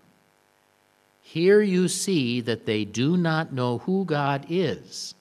Here 1.21 1.61
you 1.61 1.87
see 1.87 2.41
that 2.41 2.65
they 2.65 2.85
do 2.85 3.17
not 3.17 3.51
know 3.51 3.79
who 3.79 4.05
God 4.05 4.45
is. 4.49 5.15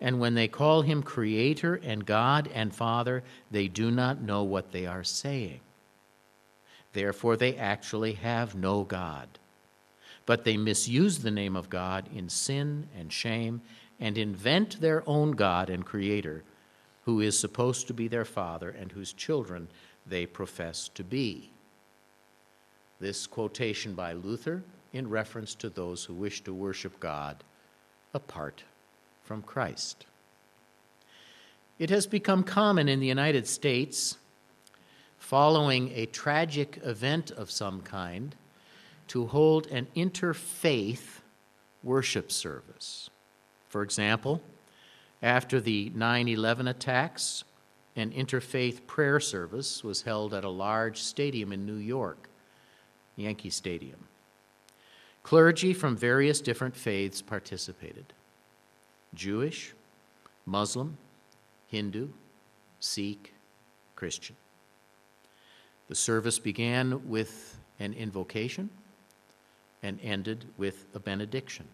And 0.00 0.20
when 0.20 0.34
they 0.34 0.48
call 0.48 0.82
him 0.82 1.02
Creator 1.02 1.76
and 1.76 2.06
God 2.06 2.48
and 2.54 2.74
Father, 2.74 3.24
they 3.50 3.66
do 3.66 3.90
not 3.90 4.20
know 4.20 4.42
what 4.44 4.72
they 4.72 4.86
are 4.86 5.04
saying. 5.04 5.60
Therefore, 6.92 7.36
they 7.36 7.56
actually 7.56 8.12
have 8.14 8.54
no 8.54 8.84
God 8.84 9.37
but 10.28 10.44
they 10.44 10.58
misuse 10.58 11.20
the 11.20 11.30
name 11.30 11.56
of 11.56 11.70
God 11.70 12.06
in 12.14 12.28
sin 12.28 12.86
and 12.94 13.10
shame 13.10 13.62
and 13.98 14.18
invent 14.18 14.78
their 14.78 15.02
own 15.06 15.30
God 15.30 15.70
and 15.70 15.86
Creator, 15.86 16.44
who 17.06 17.22
is 17.22 17.38
supposed 17.38 17.86
to 17.86 17.94
be 17.94 18.08
their 18.08 18.26
Father 18.26 18.68
and 18.68 18.92
whose 18.92 19.14
children 19.14 19.68
they 20.06 20.26
profess 20.26 20.90
to 20.90 21.02
be. 21.02 21.50
This 23.00 23.26
quotation 23.26 23.94
by 23.94 24.12
Luther 24.12 24.62
in 24.92 25.08
reference 25.08 25.54
to 25.54 25.70
those 25.70 26.04
who 26.04 26.12
wish 26.12 26.42
to 26.42 26.52
worship 26.52 27.00
God 27.00 27.42
apart 28.12 28.64
from 29.24 29.40
Christ. 29.40 30.04
It 31.78 31.88
has 31.88 32.06
become 32.06 32.42
common 32.42 32.86
in 32.86 33.00
the 33.00 33.06
United 33.06 33.46
States, 33.46 34.18
following 35.16 35.90
a 35.94 36.04
tragic 36.04 36.80
event 36.84 37.30
of 37.30 37.50
some 37.50 37.80
kind, 37.80 38.36
to 39.08 39.26
hold 39.26 39.66
an 39.68 39.86
interfaith 39.96 41.20
worship 41.82 42.30
service. 42.30 43.10
For 43.68 43.82
example, 43.82 44.40
after 45.22 45.60
the 45.60 45.90
9 45.94 46.28
11 46.28 46.68
attacks, 46.68 47.44
an 47.96 48.10
interfaith 48.12 48.86
prayer 48.86 49.18
service 49.18 49.82
was 49.82 50.02
held 50.02 50.32
at 50.32 50.44
a 50.44 50.48
large 50.48 51.00
stadium 51.00 51.52
in 51.52 51.66
New 51.66 51.76
York, 51.76 52.28
Yankee 53.16 53.50
Stadium. 53.50 53.98
Clergy 55.24 55.74
from 55.74 55.96
various 55.96 56.40
different 56.40 56.76
faiths 56.76 57.20
participated 57.20 58.12
Jewish, 59.14 59.74
Muslim, 60.46 60.96
Hindu, 61.66 62.08
Sikh, 62.80 63.34
Christian. 63.96 64.36
The 65.88 65.94
service 65.94 66.38
began 66.38 67.08
with 67.08 67.58
an 67.80 67.94
invocation 67.94 68.70
and 69.82 69.98
ended 70.02 70.44
with 70.56 70.86
a 70.94 70.98
benediction. 70.98 71.66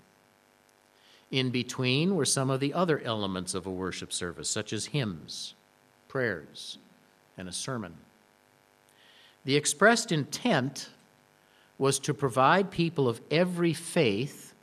In 1.30 1.50
between 1.50 2.14
were 2.14 2.24
some 2.24 2.50
of 2.50 2.60
the 2.60 2.74
other 2.74 3.00
elements 3.00 3.54
of 3.54 3.66
a 3.66 3.70
worship 3.70 4.12
service, 4.12 4.48
such 4.48 4.72
as 4.72 4.86
hymns, 4.86 5.54
prayers, 6.08 6.78
and 7.36 7.48
a 7.48 7.52
sermon. 7.52 7.94
The 9.44 9.56
expressed 9.56 10.12
intent 10.12 10.90
was 11.78 11.98
to 12.00 12.14
provide 12.14 12.70
people 12.70 13.08
of 13.08 13.20
every 13.30 13.72
faith 13.72 14.54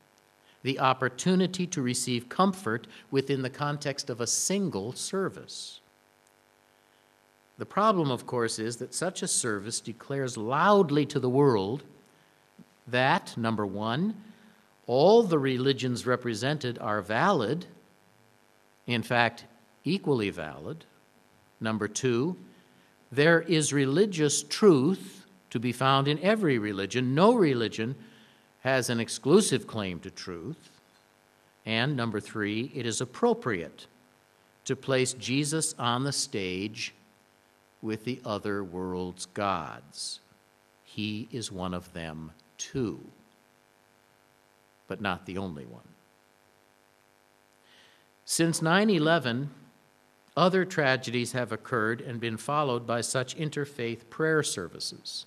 the 0.64 0.80
opportunity 0.80 1.66
to 1.68 1.82
receive 1.82 2.30
comfort 2.30 2.88
within 3.10 3.42
the 3.42 3.50
context 3.50 4.10
of 4.10 4.22
a 4.22 4.28
single 4.28 4.94
service. 4.94 5.80
The 7.58 7.66
problem, 7.66 8.10
of 8.12 8.26
course, 8.26 8.60
is 8.60 8.78
that 8.78 8.94
such 8.94 9.22
a 9.22 9.28
service 9.28 9.80
declares 9.80 10.38
loudly 10.38 11.06
to 11.08 11.20
the 11.20 11.30
world 11.30 11.84
that, 12.88 13.38
number 13.38 13.66
one, 13.66 14.16
all 14.88 15.24
the 15.24 15.40
religions 15.40 16.06
represented 16.06 16.78
are 16.80 17.02
valid, 17.02 17.66
in 18.88 19.04
fact, 19.04 19.46
equally 19.84 20.30
valid. 20.30 20.86
Number 21.60 21.88
two, 21.88 22.36
there 23.12 23.42
is 23.42 23.72
religious 23.72 24.44
truth 24.44 25.26
to 25.50 25.60
be 25.60 25.72
found 25.72 26.08
in 26.08 26.20
every 26.20 26.58
religion. 26.58 27.14
No 27.14 27.34
religion 27.34 27.96
has 28.62 28.90
an 28.90 29.00
exclusive 29.00 29.68
claim 29.68 30.00
to 30.00 30.10
truth. 30.10 30.70
And 31.66 31.96
number 31.96 32.20
three, 32.20 32.72
it 32.74 32.86
is 32.86 33.02
appropriate 33.02 33.86
to 34.66 34.76
place 34.76 35.14
Jesus 35.14 35.76
on 35.78 36.04
the 36.04 36.12
stage 36.12 36.94
with 37.82 38.06
the 38.06 38.22
other 38.26 38.64
world's 38.64 39.26
gods. 39.28 40.20
He 40.84 41.28
is 41.32 41.52
one 41.52 41.74
of 41.74 41.94
them 41.94 42.32
too, 42.62 43.00
but 44.88 45.02
not 45.02 45.26
the 45.26 45.38
only 45.38 45.66
one. 45.66 45.82
Since 48.26 48.62
9 48.62 48.90
11, 48.90 49.50
other 50.38 50.64
tragedies 50.64 51.34
have 51.34 51.52
occurred 51.52 52.02
and 52.02 52.20
been 52.20 52.38
followed 52.38 52.86
by 52.86 53.02
such 53.02 53.36
interfaith 53.36 54.10
prayer 54.10 54.44
services. 54.44 55.26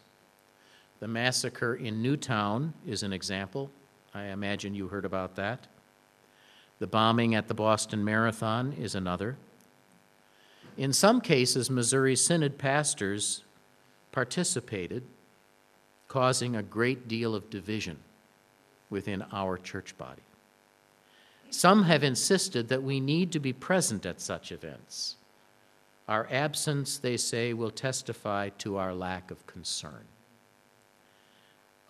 The 1.00 1.08
massacre 1.08 1.74
in 1.74 2.00
Newtown 2.00 2.72
is 2.86 3.02
an 3.02 3.12
example. 3.12 3.70
I 4.14 4.26
imagine 4.26 4.74
you 4.74 4.88
heard 4.88 5.04
about 5.04 5.34
that. 5.36 5.66
The 6.78 6.86
bombing 6.86 7.34
at 7.34 7.48
the 7.48 7.54
Boston 7.54 8.04
Marathon 8.04 8.72
is 8.80 8.94
another. 8.94 9.36
In 10.76 10.92
some 10.92 11.20
cases, 11.20 11.68
Missouri 11.68 12.16
Synod 12.16 12.58
pastors 12.58 13.44
participated, 14.12 15.04
causing 16.14 16.54
a 16.54 16.62
great 16.62 17.08
deal 17.08 17.34
of 17.34 17.50
division 17.50 17.98
within 18.88 19.24
our 19.32 19.58
church 19.58 19.98
body. 19.98 20.22
Some 21.50 21.82
have 21.82 22.04
insisted 22.04 22.68
that 22.68 22.84
we 22.84 23.00
need 23.00 23.32
to 23.32 23.40
be 23.40 23.52
present 23.52 24.06
at 24.06 24.20
such 24.20 24.52
events. 24.52 25.16
Our 26.06 26.28
absence, 26.30 26.98
they 26.98 27.16
say, 27.16 27.52
will 27.52 27.72
testify 27.72 28.50
to 28.58 28.76
our 28.76 28.94
lack 28.94 29.32
of 29.32 29.44
concern. 29.48 30.04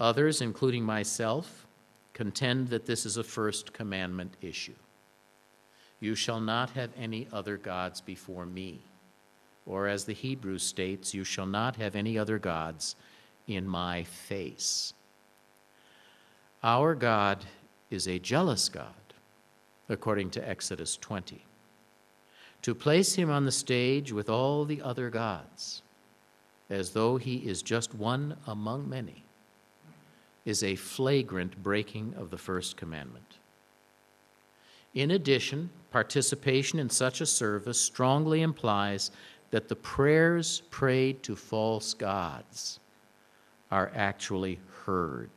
Others, 0.01 0.41
including 0.41 0.85
myself, 0.85 1.67
contend 2.15 2.69
that 2.69 2.87
this 2.87 3.05
is 3.05 3.19
a 3.19 3.23
First 3.23 3.75
Commandment 3.75 4.39
issue. 4.41 4.81
You 6.01 6.15
shall 6.15 6.41
not 6.41 6.71
have 6.71 6.93
any 6.97 7.29
other 7.31 7.59
gods 7.59 8.01
before 8.01 8.47
me. 8.47 8.81
Or, 9.67 9.87
as 9.87 10.07
the 10.07 10.15
Hebrew 10.15 10.57
states, 10.57 11.13
you 11.13 11.25
shall 11.25 11.47
not 11.47 11.77
have 11.77 11.95
any 11.95 12.17
other 12.17 12.39
gods 12.39 12.97
in 13.47 13.69
my 13.69 14.05
face. 14.05 14.95
Our 16.63 16.95
God 16.95 17.45
is 17.91 18.09
a 18.09 18.19
jealous 18.19 18.69
God, 18.69 18.95
according 19.89 20.31
to 20.31 20.49
Exodus 20.49 20.97
20. 20.97 21.45
To 22.63 22.75
place 22.75 23.15
him 23.15 23.31
on 23.31 23.45
the 23.45 23.53
stage 23.53 24.13
with 24.13 24.31
all 24.31 24.65
the 24.65 24.81
other 24.81 25.11
gods, 25.11 25.83
as 26.71 26.91
though 26.91 27.19
he 27.19 27.37
is 27.37 27.63
just 27.63 27.95
one 27.95 28.37
among 28.47 28.89
many, 28.89 29.25
is 30.47 30.63
a 30.63 30.77
flagrant 30.77 31.63
breaking 31.63 32.15
of 32.17 32.31
the 32.31 32.39
first 32.39 32.77
commandment. 32.77 33.39
In 34.95 35.11
addition, 35.11 35.71
participation 35.91 36.79
in 36.79 36.89
such 36.89 37.21
a 37.21 37.27
service 37.27 37.81
strongly 37.81 38.41
implies 38.41 39.11
that 39.51 39.69
the 39.69 39.77
prayers 39.77 40.63
prayed 40.71 41.23
to 41.25 41.37
false 41.37 41.93
gods 41.93 42.81
are 43.75 43.91
actually 43.97 44.61
heard. 44.87 45.31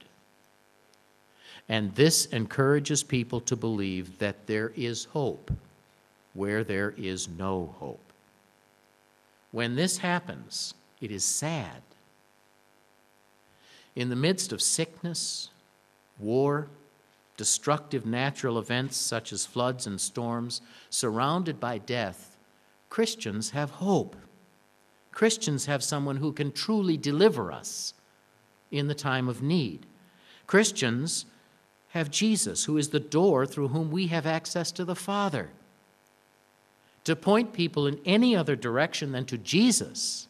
And 1.68 1.96
this 1.96 2.28
encourages 2.28 3.02
people 3.02 3.42
to 3.42 3.56
believe 3.56 4.20
that 4.20 4.46
there 4.46 4.72
is 4.76 5.06
hope 5.06 5.52
where 6.36 6.64
there 6.64 6.94
is 6.98 7.28
no 7.28 7.74
hope. 7.80 8.14
When 9.52 9.76
this 9.76 9.98
happens, 9.98 10.76
it 11.02 11.10
is 11.10 11.26
sad. 11.26 11.82
In 13.96 14.10
the 14.10 14.16
midst 14.16 14.54
of 14.54 14.62
sickness, 14.62 15.50
war, 16.20 16.68
destructive 17.38 18.06
natural 18.06 18.60
events 18.60 18.98
such 18.98 19.34
as 19.34 19.48
floods 19.48 19.88
and 19.88 20.00
storms, 20.00 20.62
surrounded 20.92 21.60
by 21.60 21.80
death, 21.80 22.38
Christians 22.92 23.50
have 23.50 23.72
hope. 23.72 24.16
Christians 25.12 25.66
have 25.66 25.84
someone 25.84 26.18
who 26.18 26.32
can 26.32 26.52
truly 26.52 26.98
deliver 26.98 27.52
us 27.52 27.96
in 28.72 28.88
the 28.88 28.96
time 28.96 29.28
of 29.28 29.42
need. 29.42 29.86
Christians 30.46 31.26
have 31.90 32.12
Jesus, 32.12 32.66
who 32.66 32.78
is 32.78 32.90
the 32.90 33.00
door 33.00 33.46
through 33.46 33.70
whom 33.70 33.92
we 33.92 34.08
have 34.08 34.26
access 34.26 34.72
to 34.74 34.86
the 34.86 34.96
Father. 34.96 35.50
To 37.06 37.16
point 37.16 37.54
people 37.54 37.88
in 37.88 38.00
any 38.06 38.36
other 38.36 38.56
direction 38.56 39.12
than 39.12 39.26
to 39.26 39.38
Jesus 39.38 40.28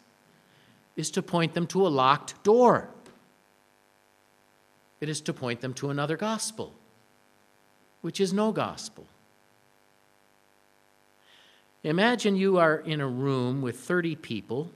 is 0.95 1.09
to 1.11 1.21
point 1.21 1.53
them 1.53 1.67
to 1.67 1.85
a 1.85 1.89
locked 1.89 2.43
door. 2.43 2.89
It 5.01 5.09
is 5.09 5.21
to 5.21 5.33
point 5.33 5.61
them 5.61 5.73
to 5.75 5.89
another 5.89 6.17
gospel 6.17 6.73
which 8.01 8.19
is 8.21 8.33
no 8.33 8.51
gospel. 8.51 9.05
Imagine 11.83 12.35
you 12.35 12.57
are 12.57 12.77
in 12.77 13.01
a 13.01 13.07
room 13.07 13.61
with 13.61 13.79
30 13.79 14.15
people, 14.15 14.71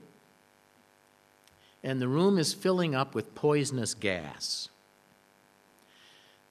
and 1.82 2.00
the 2.00 2.08
room 2.08 2.38
is 2.38 2.54
filling 2.54 2.94
up 2.94 3.14
with 3.14 3.34
poisonous 3.34 3.94
gas. 3.94 4.68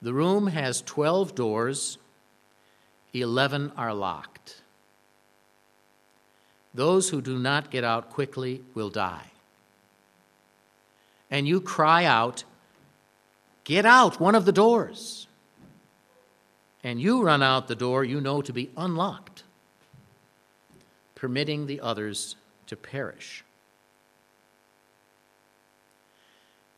The 0.00 0.12
room 0.12 0.48
has 0.48 0.82
12 0.82 1.34
doors, 1.34 1.98
11 3.14 3.72
are 3.76 3.94
locked. 3.94 4.62
Those 6.74 7.10
who 7.10 7.20
do 7.20 7.38
not 7.38 7.70
get 7.70 7.84
out 7.84 8.10
quickly 8.10 8.62
will 8.74 8.90
die. 8.90 9.30
And 11.30 11.46
you 11.46 11.60
cry 11.60 12.04
out, 12.04 12.44
Get 13.64 13.86
out 13.86 14.18
one 14.18 14.34
of 14.34 14.44
the 14.44 14.52
doors 14.52 15.28
and 16.84 17.00
you 17.00 17.22
run 17.22 17.42
out 17.42 17.68
the 17.68 17.74
door 17.74 18.04
you 18.04 18.20
know 18.20 18.42
to 18.42 18.52
be 18.52 18.70
unlocked, 18.76 19.44
permitting 21.14 21.66
the 21.66 21.80
others 21.80 22.36
to 22.66 22.76
perish. 22.76 23.44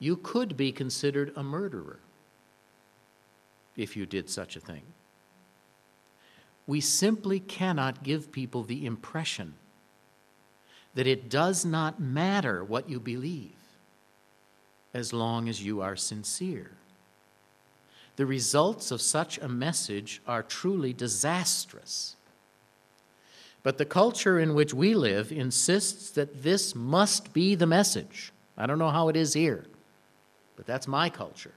You 0.05 0.19
could 0.19 0.55
be 0.55 0.71
considered 0.71 1.33
a 1.35 1.43
murderer 1.43 1.99
if 3.75 3.97
you 3.97 4.05
did 4.05 4.29
such 4.29 4.55
a 4.55 4.61
thing. 4.61 4.83
We 6.67 6.83
simply 6.83 7.41
cannot 7.41 8.03
give 8.03 8.31
people 8.31 8.65
the 8.65 8.85
impression 8.85 9.55
that 10.95 11.07
it 11.07 11.31
does 11.31 11.65
not 11.65 12.01
matter 12.01 12.63
what 12.63 12.91
you 12.91 13.01
believe 13.01 13.57
as 14.93 15.15
long 15.15 15.49
as 15.49 15.65
you 15.65 15.81
are 15.81 15.97
sincere. 15.97 16.73
The 18.17 18.27
results 18.27 18.91
of 18.91 19.01
such 19.01 19.39
a 19.39 19.49
message 19.49 20.21
are 20.27 20.43
truly 20.43 20.93
disastrous. 20.93 22.17
But 23.63 23.79
the 23.79 23.87
culture 23.87 24.39
in 24.39 24.53
which 24.53 24.75
we 24.75 24.95
live 24.95 25.33
insists 25.33 26.11
that 26.11 26.43
this 26.43 26.75
must 26.75 27.33
be 27.33 27.55
the 27.55 27.67
message. 27.67 28.35
I 28.59 28.67
don't 28.67 28.79
know 28.79 28.91
how 28.91 29.09
it 29.09 29.17
is 29.17 29.33
here, 29.33 29.65
but 30.57 30.67
that's 30.67 30.89
my 30.89 31.09
culture. 31.09 31.53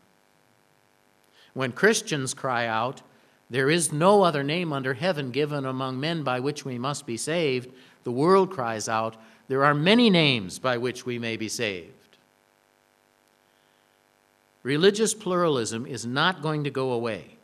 When 1.54 1.72
Christians 1.72 2.34
cry 2.34 2.68
out, 2.68 3.02
There 3.50 3.70
is 3.70 3.94
no 3.94 4.24
other 4.24 4.44
name 4.44 4.74
under 4.74 4.94
heaven 4.94 5.32
given 5.32 5.66
among 5.66 6.00
men 6.00 6.24
by 6.24 6.40
which 6.40 6.66
we 6.66 6.78
must 6.78 7.06
be 7.06 7.18
saved, 7.18 7.72
the 8.04 8.12
world 8.12 8.52
cries 8.52 8.88
out, 8.88 9.16
There 9.48 9.66
are 9.66 9.74
many 9.74 10.10
names 10.10 10.60
by 10.60 10.78
which 10.78 11.06
we 11.06 11.18
may 11.18 11.38
be 11.38 11.50
saved. 11.50 11.92
Religious 14.64 15.14
pluralism 15.14 15.86
is 15.86 16.06
not 16.06 16.42
going 16.42 16.64
to 16.66 16.70
go 16.70 16.92
away. 16.92 17.38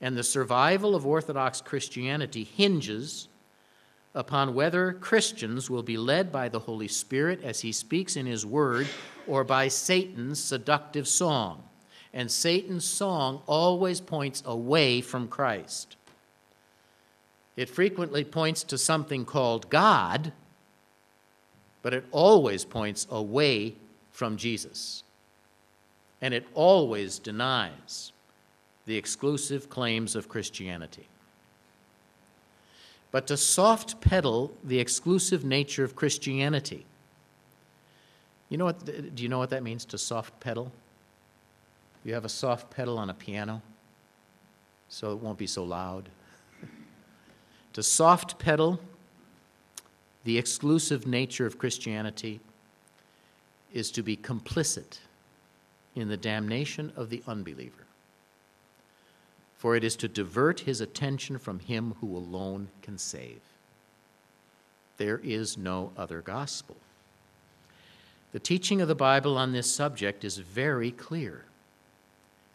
And 0.00 0.16
the 0.16 0.22
survival 0.22 0.94
of 0.94 1.06
Orthodox 1.06 1.60
Christianity 1.60 2.44
hinges 2.44 3.28
upon 4.16 4.54
whether 4.54 4.92
Christians 4.94 5.70
will 5.70 5.84
be 5.84 5.96
led 5.96 6.32
by 6.32 6.48
the 6.48 6.58
Holy 6.58 6.88
Spirit 6.88 7.44
as 7.44 7.60
he 7.60 7.70
speaks 7.70 8.16
in 8.16 8.26
his 8.26 8.44
word 8.44 8.88
or 9.28 9.44
by 9.44 9.68
Satan's 9.68 10.42
seductive 10.42 11.06
song. 11.06 11.62
And 12.12 12.30
Satan's 12.30 12.84
song 12.84 13.42
always 13.46 14.00
points 14.00 14.42
away 14.46 15.00
from 15.02 15.28
Christ. 15.28 15.96
It 17.56 17.68
frequently 17.68 18.24
points 18.24 18.64
to 18.64 18.78
something 18.78 19.24
called 19.24 19.70
God, 19.70 20.32
but 21.82 21.94
it 21.94 22.04
always 22.10 22.64
points 22.64 23.06
away 23.10 23.76
from 24.10 24.36
Jesus. 24.36 25.04
and 26.20 26.32
it 26.32 26.46
always 26.54 27.18
denies 27.18 28.12
the 28.86 28.96
exclusive 28.96 29.68
claims 29.68 30.16
of 30.16 30.28
Christianity. 30.28 31.08
But 33.10 33.26
to 33.28 33.36
soft 33.36 34.00
pedal 34.00 34.52
the 34.62 34.78
exclusive 34.78 35.44
nature 35.44 35.84
of 35.84 35.96
Christianity, 35.96 36.84
you 38.48 38.58
know 38.58 38.66
what, 38.66 39.14
do 39.14 39.22
you 39.22 39.28
know 39.28 39.38
what 39.38 39.50
that 39.50 39.62
means 39.62 39.84
to 39.86 39.98
soft 39.98 40.38
pedal? 40.40 40.72
You 42.04 42.14
have 42.14 42.24
a 42.24 42.28
soft 42.28 42.70
pedal 42.70 42.98
on 42.98 43.10
a 43.10 43.14
piano, 43.14 43.62
so 44.88 45.12
it 45.12 45.18
won't 45.18 45.38
be 45.38 45.46
so 45.46 45.64
loud. 45.64 46.08
to 47.72 47.82
soft 47.82 48.38
pedal 48.38 48.80
the 50.24 50.38
exclusive 50.38 51.06
nature 51.06 51.46
of 51.46 51.56
Christianity 51.56 52.40
is 53.72 53.90
to 53.92 54.02
be 54.02 54.16
complicit 54.16 54.98
in 55.94 56.08
the 56.08 56.16
damnation 56.16 56.92
of 56.96 57.10
the 57.10 57.22
unbeliever. 57.26 57.85
For 59.56 59.74
it 59.74 59.84
is 59.84 59.96
to 59.96 60.08
divert 60.08 60.60
his 60.60 60.80
attention 60.80 61.38
from 61.38 61.60
him 61.60 61.94
who 62.00 62.16
alone 62.16 62.68
can 62.82 62.98
save. 62.98 63.40
There 64.98 65.20
is 65.22 65.56
no 65.56 65.92
other 65.96 66.20
gospel. 66.20 66.76
The 68.32 68.38
teaching 68.38 68.80
of 68.80 68.88
the 68.88 68.94
Bible 68.94 69.38
on 69.38 69.52
this 69.52 69.72
subject 69.72 70.24
is 70.24 70.38
very 70.38 70.90
clear. 70.90 71.44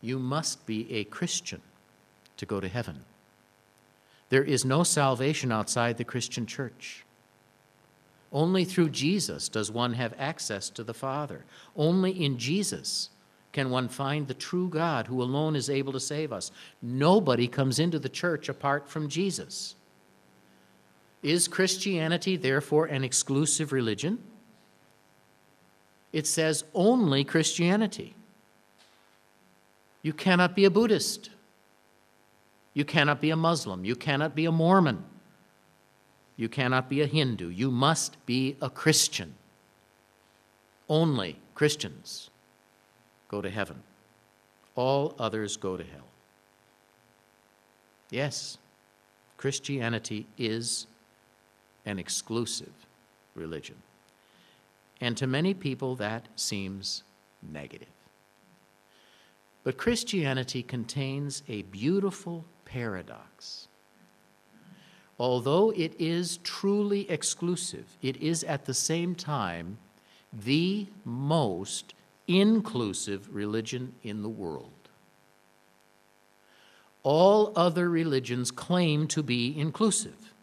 You 0.01 0.19
must 0.19 0.65
be 0.65 0.91
a 0.93 1.03
Christian 1.05 1.61
to 2.37 2.45
go 2.45 2.59
to 2.59 2.67
heaven. 2.67 3.01
There 4.29 4.43
is 4.43 4.63
no 4.63 4.83
salvation 4.83 5.51
outside 5.51 5.97
the 5.97 6.03
Christian 6.03 6.45
church. 6.45 7.03
Only 8.31 8.63
through 8.63 8.89
Jesus 8.89 9.49
does 9.49 9.71
one 9.71 9.93
have 9.93 10.13
access 10.17 10.69
to 10.69 10.83
the 10.83 10.93
Father. 10.93 11.43
Only 11.75 12.11
in 12.11 12.37
Jesus 12.37 13.09
can 13.51 13.69
one 13.69 13.89
find 13.89 14.27
the 14.27 14.33
true 14.33 14.69
God 14.69 15.07
who 15.07 15.21
alone 15.21 15.55
is 15.55 15.69
able 15.69 15.93
to 15.93 15.99
save 15.99 16.31
us. 16.31 16.51
Nobody 16.81 17.47
comes 17.47 17.79
into 17.79 17.99
the 17.99 18.09
church 18.09 18.49
apart 18.49 18.89
from 18.89 19.09
Jesus. 19.09 19.75
Is 21.21 21.47
Christianity 21.47 22.37
therefore 22.37 22.85
an 22.85 23.03
exclusive 23.03 23.71
religion? 23.71 24.19
It 26.13 26.27
says 26.27 26.63
only 26.73 27.23
Christianity. 27.23 28.15
You 30.01 30.13
cannot 30.13 30.55
be 30.55 30.65
a 30.65 30.71
Buddhist. 30.71 31.29
You 32.73 32.85
cannot 32.85 33.21
be 33.21 33.29
a 33.29 33.35
Muslim. 33.35 33.85
You 33.85 33.95
cannot 33.95 34.33
be 34.33 34.45
a 34.45 34.51
Mormon. 34.51 35.03
You 36.37 36.49
cannot 36.49 36.89
be 36.89 37.01
a 37.01 37.05
Hindu. 37.05 37.49
You 37.49 37.69
must 37.69 38.25
be 38.25 38.55
a 38.61 38.69
Christian. 38.69 39.35
Only 40.89 41.37
Christians 41.53 42.30
go 43.31 43.41
to 43.41 43.49
heaven, 43.49 43.81
all 44.75 45.15
others 45.17 45.55
go 45.55 45.77
to 45.77 45.83
hell. 45.83 46.09
Yes, 48.09 48.57
Christianity 49.37 50.27
is 50.37 50.85
an 51.85 51.97
exclusive 51.97 52.73
religion. 53.33 53.77
And 54.99 55.15
to 55.17 55.25
many 55.25 55.53
people, 55.53 55.95
that 55.95 56.27
seems 56.35 57.03
negative. 57.41 57.87
But 59.63 59.77
Christianity 59.77 60.61
contains 60.61 61.41
a 61.47 61.61
beautiful 61.63 62.43
paradox. 62.65 63.67
Although 65.17 65.71
it 65.71 65.93
is 65.99 66.37
truly 66.43 67.09
exclusive, 67.09 67.85
it 68.01 68.17
is 68.17 68.43
at 68.43 68.65
the 68.65 68.73
same 68.73 69.15
time 69.15 69.77
the 70.33 70.87
most 71.05 71.93
inclusive 72.39 73.33
religion 73.33 73.93
in 74.03 74.21
the 74.21 74.29
world. 74.29 74.71
All 77.03 77.51
other 77.55 77.89
religions 77.89 78.51
claim 78.51 79.07
to 79.07 79.23
be 79.23 79.57
inclusive. 79.57 80.33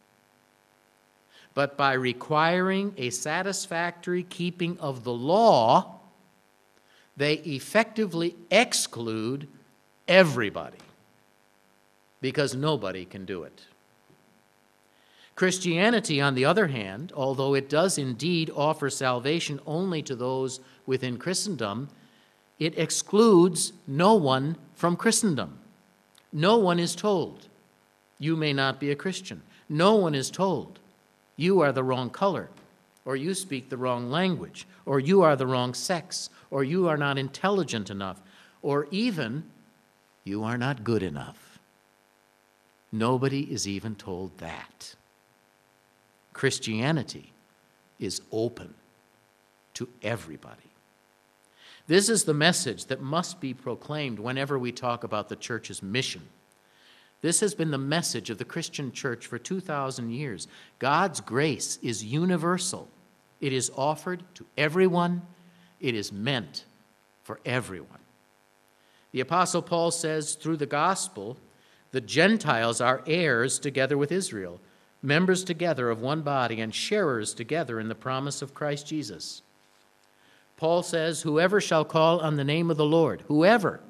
But 1.54 1.76
by 1.76 1.92
requiring 1.92 2.94
a 2.96 3.10
satisfactory 3.10 4.22
keeping 4.22 4.78
of 4.78 5.04
the 5.04 5.12
law, 5.12 5.98
they 7.16 7.34
effectively 7.34 8.36
exclude 8.50 9.48
everybody 10.06 10.78
because 12.20 12.54
nobody 12.54 13.04
can 13.04 13.24
do 13.24 13.42
it. 13.42 13.62
Christianity, 15.34 16.20
on 16.20 16.34
the 16.34 16.44
other 16.44 16.66
hand, 16.66 17.12
although 17.14 17.54
it 17.54 17.68
does 17.68 17.96
indeed 17.96 18.50
offer 18.54 18.90
salvation 18.90 19.60
only 19.66 20.02
to 20.02 20.16
those 20.16 20.58
within 20.88 21.18
Christendom, 21.18 21.90
it 22.58 22.78
excludes 22.78 23.74
no 23.86 24.14
one 24.14 24.56
from 24.74 24.96
Christendom. 24.96 25.58
No 26.32 26.56
one 26.56 26.78
is 26.78 26.96
told, 26.96 27.46
you 28.18 28.34
may 28.34 28.52
not 28.52 28.80
be 28.80 28.90
a 28.90 28.96
Christian. 28.96 29.42
No 29.68 29.96
one 29.96 30.14
is 30.14 30.30
told, 30.30 30.78
you 31.36 31.60
are 31.60 31.72
the 31.72 31.84
wrong 31.84 32.08
color, 32.08 32.48
or 33.04 33.16
you 33.16 33.34
speak 33.34 33.68
the 33.68 33.76
wrong 33.76 34.10
language, 34.10 34.66
or 34.86 34.98
you 34.98 35.20
are 35.22 35.36
the 35.36 35.46
wrong 35.46 35.74
sex, 35.74 36.30
or 36.50 36.64
you 36.64 36.88
are 36.88 36.96
not 36.96 37.18
intelligent 37.18 37.90
enough, 37.90 38.22
or 38.62 38.88
even 38.90 39.44
you 40.24 40.42
are 40.42 40.56
not 40.56 40.84
good 40.84 41.02
enough. 41.02 41.58
Nobody 42.90 43.42
is 43.42 43.68
even 43.68 43.94
told 43.94 44.36
that. 44.38 44.94
Christianity 46.32 47.32
is 48.00 48.22
open 48.32 48.72
to 49.74 49.88
everybody. 50.02 50.67
This 51.88 52.08
is 52.08 52.24
the 52.24 52.34
message 52.34 52.84
that 52.86 53.00
must 53.00 53.40
be 53.40 53.52
proclaimed 53.52 54.20
whenever 54.20 54.58
we 54.58 54.70
talk 54.70 55.02
about 55.02 55.28
the 55.28 55.36
church's 55.36 55.82
mission. 55.82 56.22
This 57.20 57.40
has 57.40 57.54
been 57.54 57.72
the 57.72 57.78
message 57.78 58.30
of 58.30 58.38
the 58.38 58.44
Christian 58.44 58.92
church 58.92 59.26
for 59.26 59.38
2,000 59.38 60.10
years. 60.10 60.46
God's 60.78 61.20
grace 61.20 61.78
is 61.82 62.04
universal, 62.04 62.88
it 63.40 63.52
is 63.52 63.72
offered 63.76 64.22
to 64.34 64.46
everyone, 64.56 65.22
it 65.80 65.96
is 65.96 66.12
meant 66.12 66.64
for 67.24 67.40
everyone. 67.44 67.98
The 69.10 69.20
Apostle 69.20 69.62
Paul 69.62 69.90
says 69.90 70.34
through 70.34 70.58
the 70.58 70.66
gospel, 70.66 71.38
the 71.90 72.00
Gentiles 72.00 72.80
are 72.80 73.02
heirs 73.06 73.58
together 73.58 73.98
with 73.98 74.12
Israel 74.12 74.60
members 75.02 75.44
together 75.44 75.90
of 75.90 76.00
one 76.00 76.22
body 76.22 76.60
and 76.60 76.74
sharers 76.74 77.34
together 77.34 77.78
in 77.78 77.88
the 77.88 77.94
promise 77.94 78.42
of 78.42 78.54
Christ 78.54 78.86
Jesus. 78.86 79.42
Paul 80.58 80.82
says, 80.82 81.22
Whoever 81.22 81.60
shall 81.60 81.84
call 81.84 82.20
on 82.20 82.36
the 82.36 82.44
name 82.44 82.70
of 82.70 82.76
the 82.76 82.84
Lord, 82.84 83.22
whoever 83.28 83.80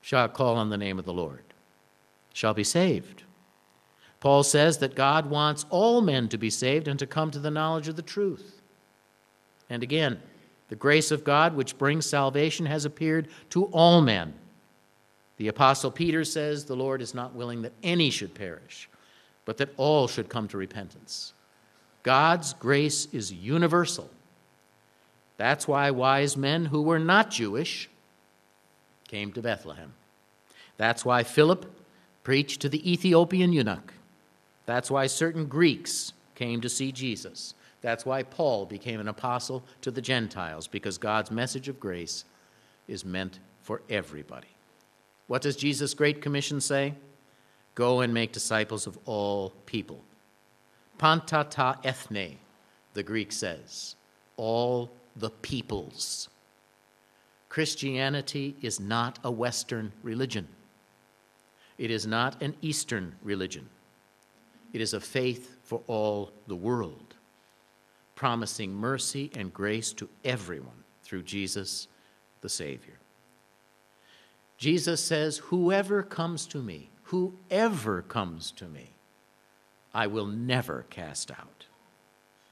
shall 0.00 0.28
call 0.28 0.56
on 0.56 0.70
the 0.70 0.78
name 0.78 0.98
of 0.98 1.04
the 1.04 1.12
Lord, 1.12 1.42
shall 2.32 2.54
be 2.54 2.64
saved. 2.64 3.24
Paul 4.20 4.44
says 4.44 4.78
that 4.78 4.94
God 4.94 5.26
wants 5.26 5.66
all 5.68 6.00
men 6.00 6.28
to 6.28 6.38
be 6.38 6.48
saved 6.48 6.88
and 6.88 6.98
to 6.98 7.06
come 7.06 7.30
to 7.32 7.40
the 7.40 7.50
knowledge 7.50 7.88
of 7.88 7.96
the 7.96 8.02
truth. 8.02 8.62
And 9.68 9.82
again, 9.82 10.22
the 10.68 10.76
grace 10.76 11.10
of 11.10 11.24
God 11.24 11.56
which 11.56 11.76
brings 11.76 12.06
salvation 12.06 12.66
has 12.66 12.84
appeared 12.84 13.28
to 13.50 13.64
all 13.66 14.00
men. 14.00 14.32
The 15.36 15.48
Apostle 15.48 15.90
Peter 15.90 16.24
says 16.24 16.64
the 16.64 16.76
Lord 16.76 17.02
is 17.02 17.14
not 17.14 17.34
willing 17.34 17.62
that 17.62 17.72
any 17.82 18.10
should 18.10 18.34
perish, 18.34 18.88
but 19.44 19.56
that 19.56 19.74
all 19.76 20.06
should 20.06 20.28
come 20.28 20.46
to 20.48 20.56
repentance. 20.56 21.34
God's 22.04 22.54
grace 22.54 23.08
is 23.12 23.32
universal. 23.32 24.08
That's 25.36 25.66
why 25.66 25.90
wise 25.90 26.36
men 26.36 26.66
who 26.66 26.82
were 26.82 26.98
not 26.98 27.30
Jewish 27.30 27.88
came 29.08 29.32
to 29.32 29.42
Bethlehem. 29.42 29.94
That's 30.76 31.04
why 31.04 31.22
Philip 31.22 31.66
preached 32.22 32.60
to 32.62 32.68
the 32.68 32.90
Ethiopian 32.90 33.52
eunuch. 33.52 33.94
That's 34.66 34.90
why 34.90 35.06
certain 35.06 35.46
Greeks 35.46 36.12
came 36.34 36.60
to 36.60 36.68
see 36.68 36.90
Jesus. 36.90 37.54
That's 37.80 38.06
why 38.06 38.22
Paul 38.22 38.64
became 38.64 38.98
an 38.98 39.08
apostle 39.08 39.62
to 39.82 39.90
the 39.90 40.00
Gentiles, 40.00 40.66
because 40.66 40.96
God's 40.96 41.30
message 41.30 41.68
of 41.68 41.78
grace 41.78 42.24
is 42.88 43.04
meant 43.04 43.40
for 43.60 43.82
everybody. 43.90 44.48
What 45.26 45.42
does 45.42 45.56
Jesus' 45.56 45.94
Great 45.94 46.22
Commission 46.22 46.60
say? 46.60 46.94
Go 47.74 48.00
and 48.00 48.14
make 48.14 48.32
disciples 48.32 48.86
of 48.86 48.98
all 49.04 49.52
people. 49.66 50.00
Panta 50.96 51.46
ta 51.48 51.78
ethne, 51.84 52.38
the 52.94 53.02
Greek 53.02 53.32
says, 53.32 53.96
all 54.36 54.90
the 55.16 55.30
peoples. 55.30 56.28
Christianity 57.48 58.56
is 58.62 58.80
not 58.80 59.18
a 59.24 59.30
Western 59.30 59.92
religion. 60.02 60.48
It 61.78 61.90
is 61.90 62.06
not 62.06 62.42
an 62.42 62.54
Eastern 62.62 63.14
religion. 63.22 63.68
It 64.72 64.80
is 64.80 64.94
a 64.94 65.00
faith 65.00 65.56
for 65.62 65.82
all 65.86 66.32
the 66.46 66.56
world, 66.56 67.14
promising 68.16 68.74
mercy 68.74 69.30
and 69.36 69.54
grace 69.54 69.92
to 69.94 70.08
everyone 70.24 70.84
through 71.02 71.22
Jesus 71.22 71.86
the 72.40 72.48
Savior. 72.48 72.98
Jesus 74.58 75.00
says, 75.00 75.38
Whoever 75.38 76.02
comes 76.02 76.46
to 76.46 76.58
me, 76.58 76.90
Whoever 77.04 78.02
comes 78.02 78.50
to 78.52 78.66
me, 78.66 78.90
I 79.92 80.06
will 80.06 80.26
never 80.26 80.86
cast 80.88 81.30
out. 81.30 81.66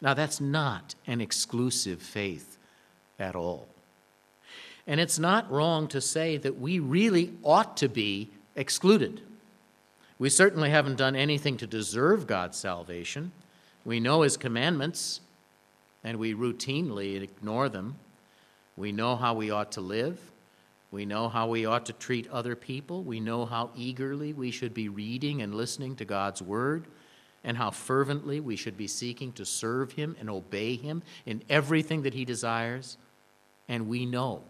Now, 0.03 0.15
that's 0.15 0.41
not 0.41 0.97
an 1.07 1.21
exclusive 1.21 2.03
faith 2.03 2.59
at 3.21 3.37
all. 3.37 3.69
And 4.85 4.99
it's 4.99 5.19
not 5.19 5.51
wrong 5.51 5.87
to 5.89 6.01
say 6.01 6.37
that 6.39 6.59
we 6.59 6.81
really 6.81 7.33
ought 7.45 7.77
to 7.79 7.89
be 7.89 8.29
excluded. 8.57 9.21
We 10.19 10.29
certainly 10.29 10.71
haven't 10.71 10.97
done 10.97 11.15
anything 11.15 11.57
to 11.59 11.69
deserve 11.69 12.27
God's 12.27 12.59
salvation. 12.59 13.31
We 13.85 14.01
know 14.01 14.23
His 14.23 14.37
commandments, 14.37 15.21
and 16.03 16.19
we 16.19 16.35
routinely 16.35 17.23
ignore 17.23 17.69
them. 17.69 17.95
We 18.77 18.91
know 18.91 19.15
how 19.15 19.35
we 19.35 19.53
ought 19.53 19.71
to 19.73 19.81
live. 19.81 20.19
We 20.91 21.07
know 21.07 21.29
how 21.29 21.47
we 21.49 21.65
ought 21.65 21.87
to 21.87 21.93
treat 21.93 22.29
other 22.29 22.57
people. 22.57 23.05
We 23.05 23.21
know 23.21 23.47
how 23.47 23.71
eagerly 23.77 24.33
we 24.33 24.51
should 24.51 24.75
be 24.75 24.89
reading 24.89 25.43
and 25.43 25.55
listening 25.55 25.95
to 25.97 26.05
God's 26.05 26.43
Word, 26.43 26.87
and 27.45 27.57
how 27.57 27.71
fervently 27.71 28.41
we 28.41 28.57
should 28.57 28.77
be 28.77 28.87
seeking 28.87 29.33
to 29.33 29.45
serve 29.45 29.93
Him 29.93 30.17
and 30.21 30.31
obey 30.31 30.77
Him 30.77 31.03
in 31.27 31.43
everything 31.49 32.03
that 32.03 32.15
He 32.15 32.25
desires. 32.25 32.97
And 33.69 33.89
we 33.89 34.07
know 34.07 34.43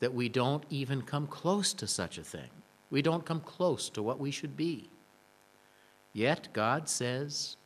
that 0.00 0.14
we 0.14 0.28
don't 0.28 0.64
even 0.70 1.02
come 1.02 1.26
close 1.26 1.72
to 1.74 1.86
such 1.86 2.18
a 2.18 2.24
thing. 2.24 2.50
We 2.90 3.02
don't 3.02 3.24
come 3.24 3.40
close 3.40 3.88
to 3.90 4.02
what 4.02 4.20
we 4.20 4.30
should 4.30 4.56
be. 4.56 4.90
Yet 6.12 6.52
God 6.52 6.88
says, 6.88 7.56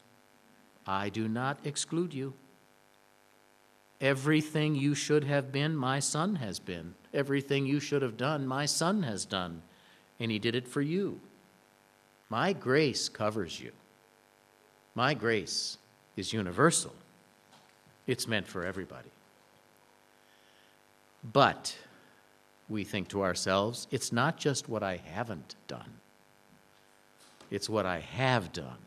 I 0.86 1.08
do 1.08 1.28
not 1.28 1.58
exclude 1.64 2.14
you. 2.14 2.34
Everything 4.00 4.74
you 4.74 4.94
should 4.94 5.24
have 5.24 5.50
been, 5.50 5.76
my 5.76 5.98
son 5.98 6.36
has 6.36 6.60
been. 6.60 6.94
Everything 7.12 7.66
you 7.66 7.80
should 7.80 8.02
have 8.02 8.16
done, 8.16 8.46
my 8.46 8.64
son 8.64 9.02
has 9.02 9.26
done. 9.26 9.62
And 10.20 10.30
he 10.30 10.38
did 10.38 10.54
it 10.54 10.68
for 10.68 10.80
you. 10.80 11.20
My 12.28 12.52
grace 12.52 13.08
covers 13.08 13.60
you. 13.60 13.72
My 14.98 15.14
grace 15.14 15.78
is 16.16 16.32
universal, 16.32 16.92
it's 18.08 18.26
meant 18.26 18.48
for 18.48 18.64
everybody. 18.64 19.12
But 21.32 21.76
we 22.68 22.82
think 22.82 23.06
to 23.10 23.22
ourselves, 23.22 23.86
it's 23.92 24.10
not 24.10 24.38
just 24.38 24.68
what 24.68 24.82
I 24.82 24.96
haven't 24.96 25.54
done, 25.68 26.00
it's 27.48 27.70
what 27.70 27.86
I 27.86 28.00
have 28.00 28.52
done. 28.52 28.78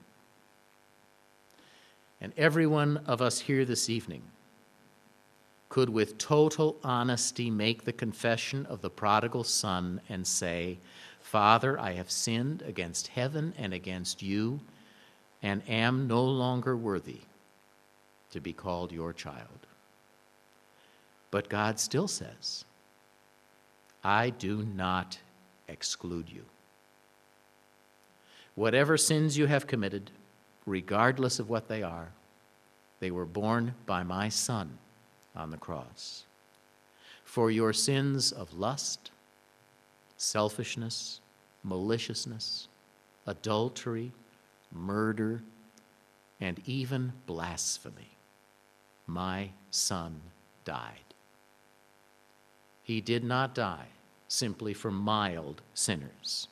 And 2.19 2.33
every 2.35 2.67
one 2.67 2.97
of 3.07 3.21
us 3.21 3.39
here 3.39 3.63
this 3.63 3.89
evening 3.89 4.23
could, 5.69 5.87
with 5.87 6.17
total 6.17 6.75
honesty, 6.83 7.49
make 7.49 7.85
the 7.85 7.93
confession 7.93 8.65
of 8.65 8.81
the 8.81 8.89
prodigal 8.89 9.45
son 9.45 10.01
and 10.09 10.27
say, 10.27 10.77
Father, 11.21 11.79
I 11.79 11.93
have 11.93 12.11
sinned 12.11 12.63
against 12.63 13.07
heaven 13.07 13.53
and 13.57 13.73
against 13.73 14.21
you, 14.21 14.59
and 15.43 15.67
am 15.67 16.07
no 16.07 16.23
longer 16.23 16.75
worthy 16.75 17.21
to 18.31 18.39
be 18.39 18.53
called 18.53 18.91
your 18.91 19.13
child. 19.13 19.67
But 21.31 21.49
God 21.49 21.79
still 21.79 22.07
says, 22.07 22.65
I 24.03 24.29
do 24.29 24.63
not 24.63 25.19
exclude 25.67 26.29
you. 26.29 26.45
Whatever 28.55 28.97
sins 28.97 29.37
you 29.37 29.45
have 29.47 29.67
committed, 29.67 30.11
regardless 30.65 31.39
of 31.39 31.49
what 31.49 31.67
they 31.67 31.83
are, 31.83 32.09
they 32.99 33.11
were 33.11 33.25
borne 33.25 33.73
by 33.85 34.03
my 34.03 34.29
Son 34.29 34.77
on 35.35 35.49
the 35.49 35.57
cross. 35.57 36.25
For 37.23 37.49
your 37.49 37.73
sins 37.73 38.31
of 38.31 38.53
lust, 38.53 39.11
selfishness, 40.17 41.21
maliciousness, 41.63 42.67
adultery, 43.25 44.11
murder, 44.71 45.43
and 46.39 46.59
even 46.65 47.13
blasphemy, 47.25 48.17
my 49.07 49.49
Son 49.69 50.21
died. 50.65 51.13
He 52.83 53.01
did 53.01 53.23
not 53.23 53.53
die 53.53 53.87
simply 54.27 54.73
for 54.73 54.91
mild 54.91 55.61
sinners. 55.73 56.47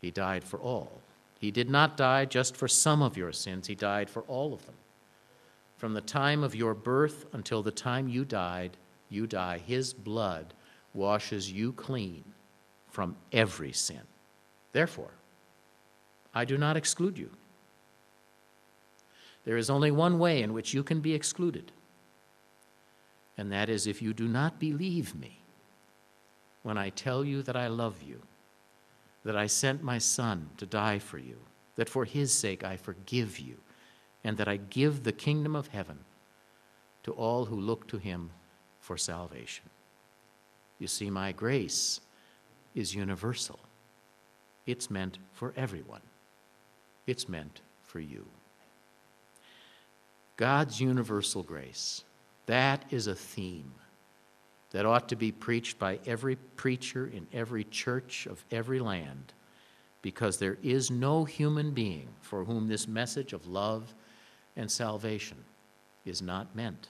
He 0.00 0.10
died 0.10 0.44
for 0.44 0.58
all. 0.58 1.00
He 1.38 1.50
did 1.50 1.70
not 1.70 1.96
die 1.96 2.26
just 2.26 2.56
for 2.56 2.68
some 2.68 3.02
of 3.02 3.16
your 3.16 3.32
sins, 3.32 3.66
He 3.66 3.74
died 3.74 4.08
for 4.10 4.22
all 4.22 4.52
of 4.52 4.64
them. 4.66 4.74
From 5.76 5.94
the 5.94 6.02
time 6.02 6.44
of 6.44 6.54
your 6.54 6.74
birth 6.74 7.24
until 7.32 7.62
the 7.62 7.70
time 7.70 8.08
you 8.08 8.24
died, 8.24 8.76
you 9.08 9.26
die. 9.26 9.58
His 9.58 9.94
blood 9.94 10.52
washes 10.92 11.50
you 11.50 11.72
clean 11.72 12.24
from 12.88 13.16
every 13.32 13.72
sin. 13.72 14.02
Therefore, 14.72 15.12
I 16.34 16.44
do 16.44 16.56
not 16.56 16.76
exclude 16.76 17.18
you. 17.18 17.30
There 19.44 19.56
is 19.56 19.70
only 19.70 19.90
one 19.90 20.18
way 20.18 20.42
in 20.42 20.52
which 20.52 20.74
you 20.74 20.82
can 20.82 21.00
be 21.00 21.14
excluded 21.14 21.72
and 23.40 23.50
that 23.50 23.70
is 23.70 23.86
if 23.86 24.02
you 24.02 24.12
do 24.12 24.28
not 24.28 24.60
believe 24.60 25.14
me 25.14 25.40
when 26.62 26.76
I 26.76 26.90
tell 26.90 27.24
you 27.24 27.40
that 27.44 27.56
I 27.56 27.68
love 27.68 28.02
you, 28.02 28.20
that 29.24 29.34
I 29.34 29.46
sent 29.46 29.82
my 29.82 29.96
Son 29.96 30.50
to 30.58 30.66
die 30.66 30.98
for 30.98 31.16
you, 31.16 31.38
that 31.76 31.88
for 31.88 32.04
his 32.04 32.34
sake 32.34 32.64
I 32.64 32.76
forgive 32.76 33.38
you, 33.38 33.56
and 34.24 34.36
that 34.36 34.46
I 34.46 34.58
give 34.58 35.04
the 35.04 35.12
kingdom 35.12 35.56
of 35.56 35.68
heaven 35.68 36.00
to 37.04 37.12
all 37.12 37.46
who 37.46 37.58
look 37.58 37.88
to 37.88 37.96
him 37.96 38.30
for 38.78 38.98
salvation. 38.98 39.64
You 40.78 40.86
see, 40.86 41.08
my 41.08 41.32
grace 41.32 42.02
is 42.74 42.94
universal. 42.94 43.58
It's 44.66 44.90
meant 44.90 45.16
for 45.32 45.54
everyone. 45.56 46.02
It's 47.06 47.28
meant 47.28 47.60
for 47.82 48.00
you. 48.00 48.26
God's 50.36 50.80
universal 50.80 51.42
grace 51.42 52.04
that 52.46 52.84
is 52.90 53.06
a 53.06 53.14
theme 53.14 53.72
that 54.72 54.86
ought 54.86 55.08
to 55.08 55.16
be 55.16 55.30
preached 55.30 55.78
by 55.78 55.98
every 56.06 56.36
preacher 56.36 57.06
in 57.06 57.26
every 57.32 57.64
church 57.64 58.26
of 58.26 58.44
every 58.50 58.80
land 58.80 59.32
because 60.02 60.38
there 60.38 60.58
is 60.62 60.90
no 60.90 61.24
human 61.24 61.72
being 61.72 62.08
for 62.20 62.44
whom 62.44 62.68
this 62.68 62.88
message 62.88 63.32
of 63.32 63.46
love 63.46 63.94
and 64.56 64.70
salvation 64.70 65.36
is 66.04 66.22
not 66.22 66.56
meant. 66.56 66.88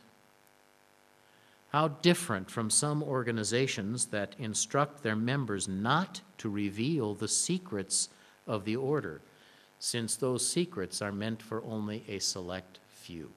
How 1.73 1.89
different 1.89 2.51
from 2.51 2.71
some 2.71 3.03
organizations 3.03 4.07
that 4.07 4.35
instruct 4.39 5.03
their 5.03 5.17
members 5.17 5.69
not 5.69 6.21
to 6.39 6.49
reveal 6.49 7.15
the 7.15 7.29
secrets 7.29 8.09
of 8.47 8.65
the 8.65 8.77
order, 8.77 9.21
since 9.81 10.15
those 10.15 10.47
secrets 10.47 11.01
are 11.01 11.11
meant 11.11 11.43
for 11.43 11.65
only 11.65 12.05
a 12.07 12.19
select 12.19 12.79
few. 12.87 13.31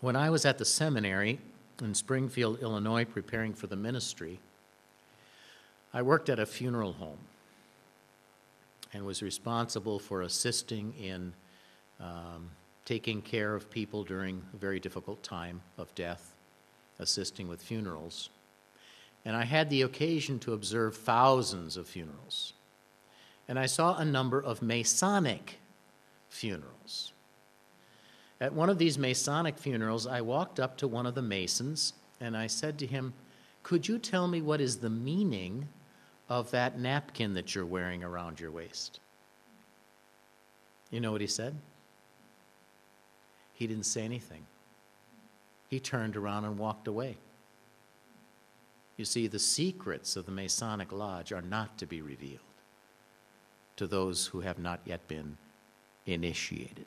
When 0.00 0.16
I 0.16 0.30
was 0.30 0.46
at 0.46 0.56
the 0.56 0.64
seminary 0.64 1.38
in 1.82 1.94
Springfield, 1.94 2.60
Illinois, 2.60 3.04
preparing 3.04 3.52
for 3.52 3.66
the 3.66 3.76
ministry, 3.76 4.40
I 5.92 6.00
worked 6.00 6.30
at 6.30 6.38
a 6.38 6.46
funeral 6.46 6.94
home 6.94 7.18
and 8.94 9.04
was 9.04 9.22
responsible 9.22 9.98
for 9.98 10.22
assisting 10.22 10.94
in 10.98 11.34
um, 12.00 12.48
taking 12.86 13.20
care 13.20 13.54
of 13.54 13.70
people 13.70 14.04
during 14.04 14.42
a 14.54 14.56
very 14.56 14.80
difficult 14.80 15.22
time 15.22 15.60
of 15.76 15.94
death, 15.94 16.34
assisting 16.98 17.46
with 17.46 17.60
funerals. 17.60 18.30
And 19.26 19.36
I 19.36 19.44
had 19.44 19.68
the 19.68 19.82
occasion 19.82 20.38
to 20.40 20.54
observe 20.54 20.96
thousands 20.96 21.76
of 21.76 21.86
funerals. 21.86 22.54
And 23.50 23.58
I 23.58 23.66
saw 23.66 23.96
a 23.96 24.04
number 24.04 24.40
of 24.40 24.62
Masonic 24.62 25.58
funerals. 26.28 27.12
At 28.40 28.54
one 28.54 28.70
of 28.70 28.78
these 28.78 28.96
Masonic 28.96 29.58
funerals, 29.58 30.06
I 30.06 30.20
walked 30.20 30.60
up 30.60 30.76
to 30.76 30.86
one 30.86 31.04
of 31.04 31.16
the 31.16 31.22
Masons 31.22 31.94
and 32.20 32.36
I 32.36 32.46
said 32.46 32.78
to 32.78 32.86
him, 32.86 33.12
Could 33.64 33.88
you 33.88 33.98
tell 33.98 34.28
me 34.28 34.40
what 34.40 34.60
is 34.60 34.76
the 34.76 34.88
meaning 34.88 35.66
of 36.28 36.52
that 36.52 36.78
napkin 36.78 37.34
that 37.34 37.52
you're 37.52 37.66
wearing 37.66 38.04
around 38.04 38.38
your 38.38 38.52
waist? 38.52 39.00
You 40.92 41.00
know 41.00 41.10
what 41.10 41.20
he 41.20 41.26
said? 41.26 41.56
He 43.52 43.66
didn't 43.66 43.86
say 43.86 44.02
anything. 44.02 44.46
He 45.68 45.80
turned 45.80 46.16
around 46.16 46.44
and 46.44 46.56
walked 46.56 46.86
away. 46.86 47.16
You 48.96 49.04
see, 49.04 49.26
the 49.26 49.40
secrets 49.40 50.14
of 50.14 50.26
the 50.26 50.32
Masonic 50.32 50.92
Lodge 50.92 51.32
are 51.32 51.42
not 51.42 51.76
to 51.78 51.86
be 51.86 52.00
revealed 52.00 52.49
to 53.80 53.86
those 53.86 54.26
who 54.26 54.40
have 54.40 54.58
not 54.58 54.78
yet 54.84 55.08
been 55.08 55.38
initiated. 56.04 56.84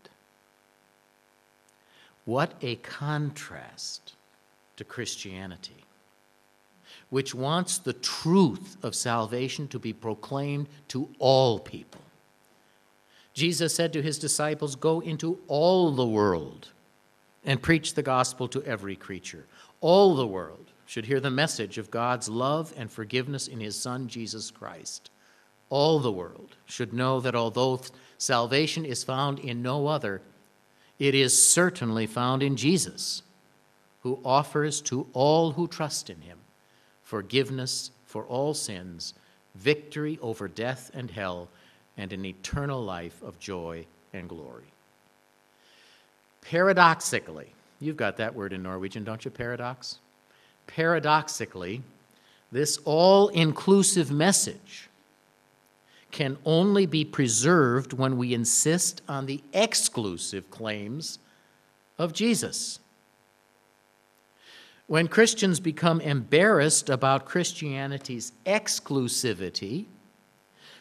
What 2.23 2.53
a 2.61 2.75
contrast 2.75 4.13
to 4.77 4.83
Christianity, 4.83 5.85
which 7.09 7.33
wants 7.33 7.79
the 7.79 7.93
truth 7.93 8.77
of 8.83 8.93
salvation 8.93 9.67
to 9.69 9.79
be 9.79 9.91
proclaimed 9.91 10.67
to 10.89 11.09
all 11.17 11.57
people. 11.57 12.01
Jesus 13.33 13.73
said 13.73 13.91
to 13.93 14.03
his 14.03 14.19
disciples, 14.19 14.75
Go 14.75 14.99
into 14.99 15.39
all 15.47 15.89
the 15.89 16.05
world 16.05 16.67
and 17.43 17.59
preach 17.59 17.95
the 17.95 18.03
gospel 18.03 18.47
to 18.49 18.63
every 18.65 18.95
creature. 18.95 19.47
All 19.81 20.13
the 20.13 20.27
world 20.27 20.67
should 20.85 21.07
hear 21.07 21.19
the 21.19 21.31
message 21.31 21.79
of 21.79 21.89
God's 21.89 22.29
love 22.29 22.71
and 22.77 22.91
forgiveness 22.91 23.47
in 23.47 23.59
his 23.59 23.75
Son, 23.81 24.07
Jesus 24.07 24.51
Christ. 24.51 25.09
All 25.69 25.99
the 25.99 26.11
world 26.11 26.55
should 26.65 26.93
know 26.93 27.19
that 27.19 27.35
although 27.35 27.81
salvation 28.17 28.85
is 28.85 29.03
found 29.03 29.39
in 29.39 29.61
no 29.61 29.87
other, 29.87 30.21
it 30.99 31.15
is 31.15 31.45
certainly 31.47 32.05
found 32.05 32.43
in 32.43 32.55
Jesus, 32.55 33.23
who 34.01 34.19
offers 34.23 34.81
to 34.81 35.07
all 35.13 35.51
who 35.51 35.67
trust 35.67 36.09
in 36.09 36.21
him 36.21 36.39
forgiveness 37.03 37.91
for 38.05 38.23
all 38.25 38.53
sins, 38.53 39.13
victory 39.55 40.17
over 40.21 40.47
death 40.47 40.89
and 40.93 41.11
hell, 41.11 41.47
and 41.97 42.11
an 42.11 42.25
eternal 42.25 42.83
life 42.83 43.21
of 43.21 43.39
joy 43.39 43.85
and 44.13 44.29
glory. 44.29 44.65
Paradoxically, 46.41 47.53
you've 47.79 47.97
got 47.97 48.17
that 48.17 48.33
word 48.33 48.51
in 48.51 48.63
Norwegian, 48.63 49.03
don't 49.03 49.23
you? 49.23 49.31
Paradox? 49.31 49.99
Paradoxically, 50.65 51.83
this 52.51 52.79
all 52.85 53.27
inclusive 53.29 54.11
message 54.11 54.89
can 56.13 56.37
only 56.45 56.85
be 56.85 57.03
preserved 57.03 57.91
when 57.91 58.17
we 58.17 58.33
insist 58.33 59.01
on 59.09 59.25
the 59.25 59.43
exclusive 59.51 60.49
claims 60.49 61.19
of 61.97 62.13
Jesus. 62.13 62.79
When 64.87 65.07
Christians 65.07 65.59
become 65.59 65.99
embarrassed 65.99 66.89
about 66.89 67.25
Christianity's 67.25 68.31
exclusivity, 68.45 69.85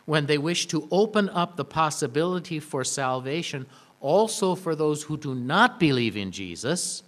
when 0.05 0.27
they 0.27 0.39
wish 0.39 0.67
to 0.67 0.87
open 0.91 1.31
up 1.31 1.57
the 1.57 1.65
possibility 1.65 2.61
for 2.61 2.85
salvation 2.85 3.67
also 4.01 4.55
for 4.55 4.75
those 4.75 5.05
who 5.05 5.17
do 5.17 5.35
not 5.35 5.81
believe 5.81 6.17
in 6.17 6.31
Jesus, 6.31 7.05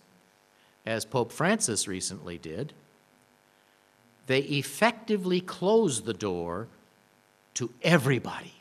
as 0.87 1.05
Pope 1.05 1.31
Francis 1.31 1.87
recently 1.87 2.39
did, 2.39 2.72
they 4.27 4.41
effectively 4.41 5.41
close 5.41 6.03
the 6.03 6.14
door 6.14 6.68
to 7.55 7.70
everybody. 7.82 8.52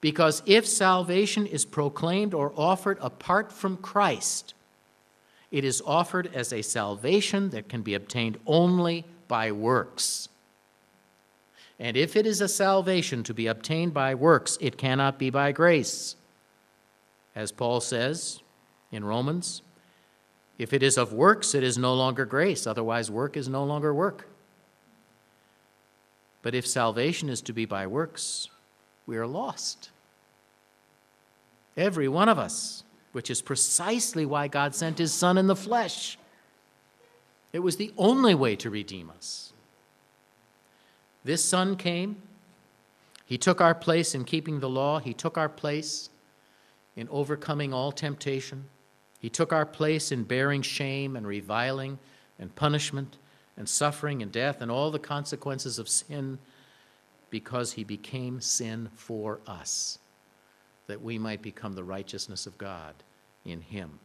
Because 0.00 0.42
if 0.46 0.66
salvation 0.66 1.46
is 1.46 1.64
proclaimed 1.64 2.34
or 2.34 2.52
offered 2.56 2.98
apart 3.00 3.52
from 3.52 3.76
Christ, 3.76 4.54
it 5.52 5.64
is 5.64 5.82
offered 5.86 6.30
as 6.34 6.52
a 6.52 6.62
salvation 6.62 7.50
that 7.50 7.68
can 7.68 7.82
be 7.82 7.94
obtained 7.94 8.38
only 8.46 9.04
by 9.28 9.52
works. 9.52 10.28
And 11.78 11.96
if 11.96 12.16
it 12.16 12.26
is 12.26 12.40
a 12.40 12.48
salvation 12.48 13.22
to 13.24 13.34
be 13.34 13.46
obtained 13.46 13.94
by 13.94 14.14
works, 14.14 14.58
it 14.60 14.76
cannot 14.76 15.18
be 15.18 15.30
by 15.30 15.52
grace. 15.52 16.16
As 17.34 17.52
Paul 17.52 17.80
says 17.80 18.40
in 18.90 19.04
Romans, 19.04 19.62
if 20.58 20.72
it 20.72 20.82
is 20.82 20.98
of 20.98 21.12
works, 21.12 21.54
it 21.54 21.62
is 21.62 21.78
no 21.78 21.94
longer 21.94 22.24
grace. 22.24 22.66
Otherwise, 22.66 23.10
work 23.10 23.36
is 23.36 23.48
no 23.48 23.64
longer 23.64 23.94
work. 23.94 24.28
But 26.42 26.54
if 26.54 26.66
salvation 26.66 27.28
is 27.28 27.40
to 27.42 27.52
be 27.52 27.64
by 27.64 27.86
works, 27.86 28.48
we 29.06 29.16
are 29.16 29.26
lost. 29.26 29.90
Every 31.76 32.08
one 32.08 32.28
of 32.28 32.38
us, 32.38 32.84
which 33.12 33.30
is 33.30 33.40
precisely 33.40 34.26
why 34.26 34.48
God 34.48 34.74
sent 34.74 34.98
his 34.98 35.14
Son 35.14 35.38
in 35.38 35.46
the 35.46 35.56
flesh. 35.56 36.18
It 37.52 37.60
was 37.60 37.76
the 37.76 37.92
only 37.96 38.34
way 38.34 38.56
to 38.56 38.70
redeem 38.70 39.10
us. 39.10 39.52
This 41.24 41.44
Son 41.44 41.76
came. 41.76 42.16
He 43.24 43.38
took 43.38 43.60
our 43.60 43.74
place 43.74 44.14
in 44.14 44.24
keeping 44.24 44.60
the 44.60 44.68
law. 44.68 44.98
He 44.98 45.14
took 45.14 45.38
our 45.38 45.48
place 45.48 46.10
in 46.96 47.08
overcoming 47.10 47.72
all 47.72 47.92
temptation. 47.92 48.64
He 49.20 49.30
took 49.30 49.52
our 49.52 49.64
place 49.64 50.10
in 50.10 50.24
bearing 50.24 50.62
shame 50.62 51.14
and 51.14 51.26
reviling 51.26 51.98
and 52.38 52.54
punishment 52.54 53.16
and 53.56 53.68
suffering 53.68 54.22
and 54.22 54.32
death 54.32 54.60
and 54.60 54.70
all 54.70 54.90
the 54.90 54.98
consequences 54.98 55.78
of 55.78 55.88
sin 55.88 56.38
because 57.30 57.72
he 57.72 57.84
became 57.84 58.40
sin 58.40 58.90
for 58.94 59.40
us, 59.46 59.98
that 60.86 61.02
we 61.02 61.18
might 61.18 61.42
become 61.42 61.72
the 61.72 61.84
righteousness 61.84 62.46
of 62.46 62.58
God 62.58 62.94
in 63.44 63.60
him. 63.60 63.98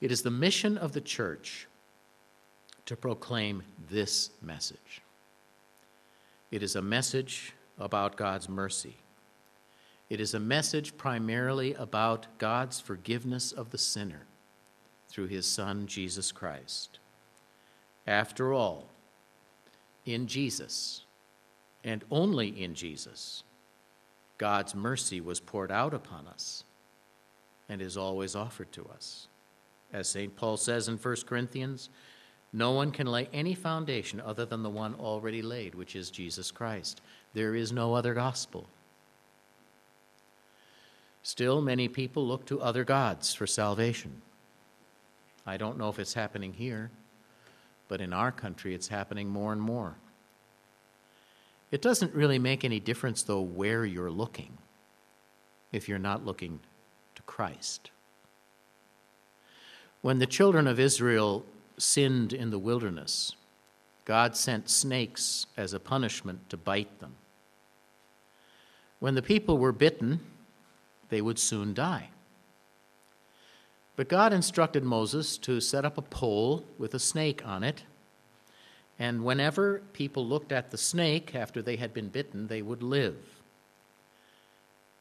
It 0.00 0.10
is 0.10 0.22
the 0.22 0.30
mission 0.30 0.76
of 0.76 0.92
the 0.92 1.00
church 1.00 1.68
to 2.86 2.96
proclaim 2.96 3.62
this 3.90 4.30
message. 4.42 5.00
It 6.50 6.62
is 6.62 6.76
a 6.76 6.82
message 6.82 7.54
about 7.78 8.16
God's 8.16 8.48
mercy. 8.48 8.96
It 10.10 10.20
is 10.20 10.34
a 10.34 10.40
message 10.40 10.96
primarily 10.98 11.72
about 11.74 12.26
God's 12.36 12.80
forgiveness 12.80 13.52
of 13.52 13.70
the 13.70 13.78
sinner 13.78 14.26
through 15.08 15.28
his 15.28 15.46
Son, 15.46 15.86
Jesus 15.86 16.32
Christ. 16.32 16.98
After 18.06 18.52
all, 18.52 18.88
in 20.04 20.26
Jesus, 20.26 21.04
and 21.84 22.04
only 22.10 22.48
in 22.62 22.74
Jesus, 22.74 23.44
God's 24.38 24.74
mercy 24.74 25.20
was 25.20 25.40
poured 25.40 25.70
out 25.70 25.94
upon 25.94 26.26
us 26.26 26.64
and 27.68 27.80
is 27.80 27.96
always 27.96 28.34
offered 28.34 28.72
to 28.72 28.84
us. 28.92 29.28
As 29.92 30.08
St. 30.08 30.34
Paul 30.34 30.56
says 30.56 30.88
in 30.88 30.96
1 30.96 31.16
Corinthians, 31.26 31.90
no 32.52 32.72
one 32.72 32.90
can 32.90 33.06
lay 33.06 33.28
any 33.32 33.54
foundation 33.54 34.20
other 34.20 34.44
than 34.44 34.62
the 34.62 34.70
one 34.70 34.94
already 34.94 35.42
laid, 35.42 35.74
which 35.74 35.96
is 35.96 36.10
Jesus 36.10 36.50
Christ. 36.50 37.00
There 37.34 37.54
is 37.54 37.72
no 37.72 37.94
other 37.94 38.14
gospel. 38.14 38.66
Still, 41.22 41.62
many 41.62 41.88
people 41.88 42.26
look 42.26 42.44
to 42.46 42.60
other 42.60 42.84
gods 42.84 43.32
for 43.32 43.46
salvation. 43.46 44.22
I 45.46 45.56
don't 45.56 45.78
know 45.78 45.88
if 45.88 45.98
it's 45.98 46.14
happening 46.14 46.52
here, 46.52 46.90
but 47.92 48.00
in 48.00 48.14
our 48.14 48.32
country 48.32 48.74
it's 48.74 48.88
happening 48.88 49.28
more 49.28 49.52
and 49.52 49.60
more. 49.60 49.96
It 51.70 51.82
doesn't 51.82 52.14
really 52.14 52.38
make 52.38 52.64
any 52.64 52.80
difference, 52.80 53.22
though, 53.22 53.42
where 53.42 53.84
you're 53.84 54.10
looking 54.10 54.56
if 55.72 55.90
you're 55.90 55.98
not 55.98 56.24
looking 56.24 56.60
to 57.16 57.22
Christ. 57.24 57.90
When 60.00 60.20
the 60.20 60.26
children 60.26 60.66
of 60.66 60.80
Israel 60.80 61.44
sinned 61.76 62.32
in 62.32 62.48
the 62.48 62.58
wilderness, 62.58 63.36
God 64.06 64.38
sent 64.38 64.70
snakes 64.70 65.44
as 65.58 65.74
a 65.74 65.78
punishment 65.78 66.48
to 66.48 66.56
bite 66.56 66.98
them. 66.98 67.16
When 69.00 69.16
the 69.16 69.20
people 69.20 69.58
were 69.58 69.70
bitten, 69.70 70.20
they 71.10 71.20
would 71.20 71.38
soon 71.38 71.74
die. 71.74 72.08
But 73.94 74.08
God 74.08 74.32
instructed 74.32 74.84
Moses 74.84 75.36
to 75.38 75.60
set 75.60 75.84
up 75.84 75.98
a 75.98 76.02
pole 76.02 76.64
with 76.78 76.94
a 76.94 76.98
snake 76.98 77.46
on 77.46 77.62
it, 77.62 77.84
and 78.98 79.24
whenever 79.24 79.82
people 79.92 80.26
looked 80.26 80.52
at 80.52 80.70
the 80.70 80.78
snake 80.78 81.34
after 81.34 81.60
they 81.60 81.76
had 81.76 81.92
been 81.92 82.08
bitten, 82.08 82.46
they 82.46 82.62
would 82.62 82.82
live. 82.82 83.16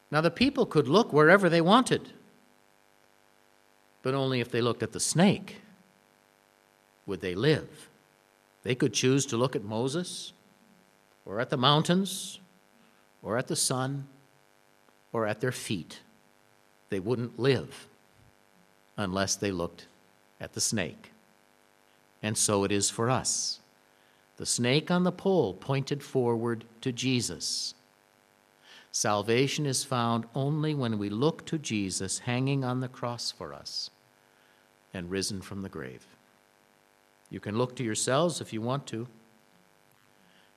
Now, 0.09 0.19
the 0.19 0.31
people 0.31 0.65
could 0.65 0.89
look 0.89 1.13
wherever 1.13 1.49
they 1.49 1.61
wanted, 1.61 2.09
but 4.01 4.13
only 4.13 4.41
if 4.41 4.51
they 4.51 4.61
looked 4.61 4.83
at 4.83 4.91
the 4.91 4.99
snake 4.99 5.61
would 7.05 7.21
they 7.21 7.35
live. 7.35 7.89
They 8.63 8.75
could 8.75 8.93
choose 8.93 9.25
to 9.27 9.37
look 9.37 9.55
at 9.55 9.63
Moses, 9.63 10.33
or 11.25 11.39
at 11.39 11.49
the 11.49 11.57
mountains, 11.57 12.39
or 13.23 13.37
at 13.37 13.47
the 13.47 13.55
sun, 13.55 14.07
or 15.13 15.25
at 15.25 15.39
their 15.39 15.51
feet, 15.51 16.01
they 16.89 16.99
wouldn't 16.99 17.39
live 17.39 17.87
unless 18.97 19.35
they 19.35 19.51
looked 19.51 19.87
at 20.39 20.53
the 20.53 20.61
snake. 20.61 21.11
And 22.23 22.37
so 22.37 22.63
it 22.63 22.71
is 22.71 22.89
for 22.89 23.09
us. 23.09 23.59
The 24.37 24.45
snake 24.45 24.89
on 24.89 25.03
the 25.03 25.11
pole 25.11 25.53
pointed 25.53 26.03
forward 26.03 26.65
to 26.81 26.91
Jesus. 26.91 27.73
Salvation 28.91 29.65
is 29.65 29.83
found 29.83 30.25
only 30.35 30.73
when 30.75 30.97
we 30.97 31.09
look 31.09 31.45
to 31.45 31.57
Jesus 31.57 32.19
hanging 32.19 32.63
on 32.63 32.81
the 32.81 32.87
cross 32.87 33.31
for 33.31 33.53
us 33.53 33.89
and 34.93 35.09
risen 35.09 35.41
from 35.41 35.61
the 35.61 35.69
grave. 35.69 36.05
You 37.29 37.39
can 37.39 37.57
look 37.57 37.75
to 37.77 37.83
yourselves 37.83 38.41
if 38.41 38.51
you 38.51 38.61
want 38.61 38.85
to. 38.87 39.07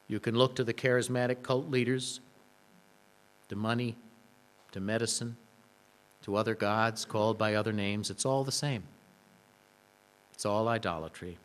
You 0.08 0.18
can 0.18 0.34
look 0.34 0.56
to 0.56 0.64
the 0.64 0.74
charismatic 0.74 1.42
cult 1.42 1.70
leaders, 1.70 2.20
to 3.48 3.56
money, 3.56 3.96
to 4.72 4.80
medicine, 4.80 5.36
to 6.24 6.36
other 6.36 6.54
gods 6.54 7.04
called 7.04 7.36
by 7.36 7.54
other 7.54 7.72
names. 7.72 8.10
It's 8.10 8.24
all 8.24 8.44
the 8.44 8.52
same. 8.52 8.82
It's 10.32 10.46
all 10.46 10.68
idolatry. 10.68 11.36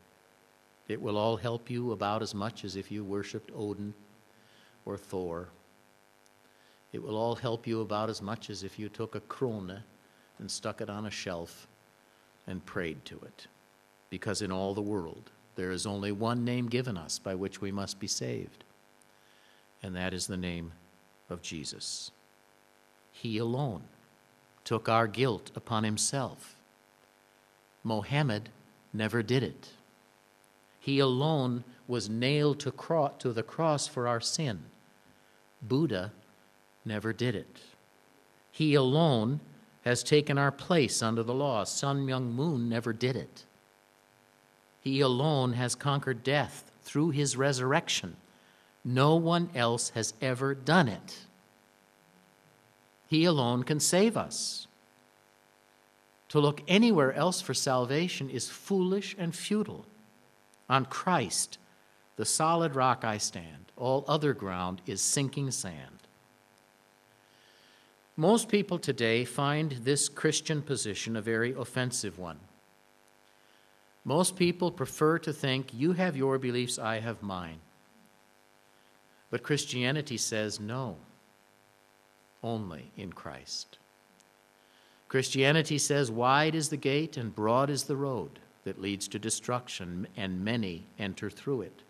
It 0.88 1.00
will 1.00 1.18
all 1.18 1.36
help 1.36 1.68
you 1.68 1.92
about 1.92 2.22
as 2.22 2.34
much 2.34 2.64
as 2.64 2.76
if 2.76 2.90
you 2.90 3.04
worshiped 3.04 3.50
Odin 3.54 3.92
or 4.86 4.96
Thor. 4.96 5.48
It 6.94 7.02
will 7.02 7.16
all 7.16 7.36
help 7.36 7.66
you 7.66 7.82
about 7.82 8.08
as 8.08 8.22
much 8.22 8.48
as 8.48 8.64
if 8.64 8.78
you 8.78 8.88
took 8.88 9.14
a 9.14 9.20
krone 9.20 9.82
and 10.38 10.50
stuck 10.50 10.80
it 10.80 10.88
on 10.88 11.04
a 11.04 11.10
shelf 11.10 11.68
and 12.46 12.64
prayed 12.64 13.04
to 13.04 13.16
it. 13.20 13.46
Because 14.08 14.40
in 14.40 14.50
all 14.50 14.72
the 14.72 14.80
world, 14.80 15.30
there 15.56 15.70
is 15.70 15.86
only 15.86 16.10
one 16.10 16.42
name 16.42 16.68
given 16.68 16.96
us 16.96 17.18
by 17.18 17.34
which 17.34 17.60
we 17.60 17.70
must 17.70 18.00
be 18.00 18.06
saved, 18.06 18.64
and 19.82 19.94
that 19.94 20.14
is 20.14 20.26
the 20.26 20.38
name 20.38 20.72
of 21.28 21.42
Jesus. 21.42 22.10
He 23.12 23.36
alone 23.36 23.82
took 24.64 24.88
our 24.88 25.06
guilt 25.06 25.50
upon 25.54 25.84
himself. 25.84 26.56
Mohammed 27.82 28.50
never 28.92 29.22
did 29.22 29.42
it. 29.42 29.70
He 30.78 30.98
alone 30.98 31.64
was 31.86 32.08
nailed 32.08 32.60
to, 32.60 32.70
cro- 32.70 33.12
to 33.18 33.32
the 33.32 33.42
cross 33.42 33.86
for 33.86 34.06
our 34.06 34.20
sin. 34.20 34.60
Buddha 35.62 36.12
never 36.84 37.12
did 37.12 37.34
it. 37.34 37.60
He 38.50 38.74
alone 38.74 39.40
has 39.82 40.02
taken 40.02 40.38
our 40.38 40.52
place 40.52 41.02
under 41.02 41.22
the 41.22 41.34
law. 41.34 41.64
Sun 41.64 42.06
Myung 42.06 42.32
Moon 42.32 42.68
never 42.68 42.92
did 42.92 43.16
it. 43.16 43.44
He 44.80 45.00
alone 45.00 45.54
has 45.54 45.74
conquered 45.74 46.22
death 46.22 46.70
through 46.82 47.10
his 47.10 47.36
resurrection. 47.36 48.16
No 48.84 49.16
one 49.16 49.50
else 49.54 49.90
has 49.90 50.14
ever 50.22 50.54
done 50.54 50.88
it. 50.88 51.18
He 53.10 53.24
alone 53.24 53.64
can 53.64 53.80
save 53.80 54.16
us. 54.16 54.68
To 56.28 56.38
look 56.38 56.62
anywhere 56.68 57.12
else 57.12 57.40
for 57.40 57.54
salvation 57.54 58.30
is 58.30 58.48
foolish 58.48 59.16
and 59.18 59.34
futile. 59.34 59.84
On 60.68 60.84
Christ, 60.84 61.58
the 62.14 62.24
solid 62.24 62.76
rock 62.76 63.04
I 63.04 63.18
stand, 63.18 63.72
all 63.76 64.04
other 64.06 64.32
ground 64.32 64.80
is 64.86 65.02
sinking 65.02 65.50
sand. 65.50 66.06
Most 68.16 68.48
people 68.48 68.78
today 68.78 69.24
find 69.24 69.72
this 69.72 70.08
Christian 70.08 70.62
position 70.62 71.16
a 71.16 71.20
very 71.20 71.52
offensive 71.52 72.16
one. 72.16 72.38
Most 74.04 74.36
people 74.36 74.70
prefer 74.70 75.18
to 75.18 75.32
think, 75.32 75.74
you 75.74 75.94
have 75.94 76.16
your 76.16 76.38
beliefs, 76.38 76.78
I 76.78 77.00
have 77.00 77.24
mine. 77.24 77.58
But 79.30 79.42
Christianity 79.42 80.16
says 80.16 80.60
no, 80.60 80.96
only 82.42 82.90
in 82.96 83.12
Christ. 83.12 83.78
Christianity 85.08 85.78
says, 85.78 86.10
Wide 86.10 86.54
is 86.54 86.68
the 86.68 86.76
gate 86.76 87.16
and 87.16 87.34
broad 87.34 87.68
is 87.68 87.84
the 87.84 87.96
road 87.96 88.38
that 88.64 88.80
leads 88.80 89.08
to 89.08 89.18
destruction, 89.18 90.06
and 90.16 90.44
many 90.44 90.84
enter 90.98 91.30
through 91.30 91.62
it. 91.62 91.82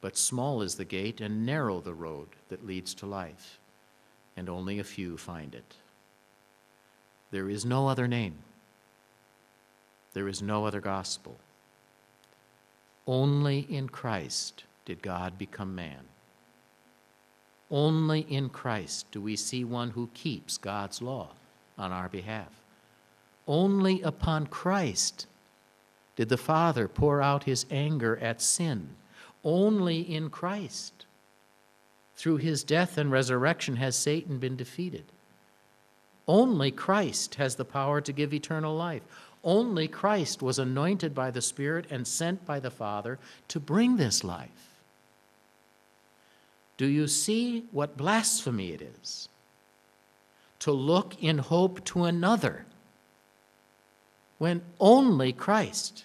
But 0.00 0.16
small 0.16 0.62
is 0.62 0.76
the 0.76 0.84
gate 0.84 1.20
and 1.20 1.44
narrow 1.44 1.80
the 1.80 1.94
road 1.94 2.28
that 2.48 2.66
leads 2.66 2.94
to 2.94 3.06
life, 3.06 3.58
and 4.36 4.48
only 4.48 4.78
a 4.78 4.84
few 4.84 5.16
find 5.16 5.54
it. 5.54 5.74
There 7.30 7.50
is 7.50 7.64
no 7.64 7.88
other 7.88 8.08
name, 8.08 8.38
there 10.14 10.28
is 10.28 10.40
no 10.40 10.64
other 10.64 10.80
gospel. 10.80 11.36
Only 13.06 13.66
in 13.68 13.88
Christ 13.88 14.64
did 14.84 15.02
God 15.02 15.36
become 15.36 15.74
man. 15.74 16.04
Only 17.70 18.20
in 18.20 18.48
Christ 18.48 19.06
do 19.12 19.20
we 19.20 19.36
see 19.36 19.64
one 19.64 19.90
who 19.90 20.08
keeps 20.12 20.58
God's 20.58 21.00
law 21.00 21.30
on 21.78 21.92
our 21.92 22.08
behalf. 22.08 22.48
Only 23.46 24.02
upon 24.02 24.46
Christ 24.46 25.26
did 26.16 26.28
the 26.28 26.36
Father 26.36 26.88
pour 26.88 27.22
out 27.22 27.44
his 27.44 27.66
anger 27.70 28.16
at 28.18 28.42
sin. 28.42 28.90
Only 29.44 30.00
in 30.00 30.30
Christ, 30.30 31.06
through 32.16 32.38
his 32.38 32.62
death 32.62 32.98
and 32.98 33.10
resurrection, 33.10 33.76
has 33.76 33.96
Satan 33.96 34.38
been 34.38 34.56
defeated. 34.56 35.04
Only 36.28 36.70
Christ 36.70 37.36
has 37.36 37.54
the 37.54 37.64
power 37.64 38.00
to 38.00 38.12
give 38.12 38.34
eternal 38.34 38.76
life. 38.76 39.02
Only 39.42 39.88
Christ 39.88 40.42
was 40.42 40.58
anointed 40.58 41.14
by 41.14 41.30
the 41.30 41.40
Spirit 41.40 41.86
and 41.90 42.06
sent 42.06 42.44
by 42.44 42.60
the 42.60 42.70
Father 42.70 43.18
to 43.48 43.58
bring 43.58 43.96
this 43.96 44.22
life. 44.22 44.69
Do 46.80 46.86
you 46.86 47.08
see 47.08 47.66
what 47.72 47.98
blasphemy 47.98 48.72
it 48.72 48.80
is? 48.80 49.28
to 50.60 50.72
look 50.72 51.20
in 51.20 51.38
hope 51.38 51.84
to 51.86 52.04
another 52.04 52.66
when 54.38 54.62
only 54.78 55.32
Christ 55.32 56.04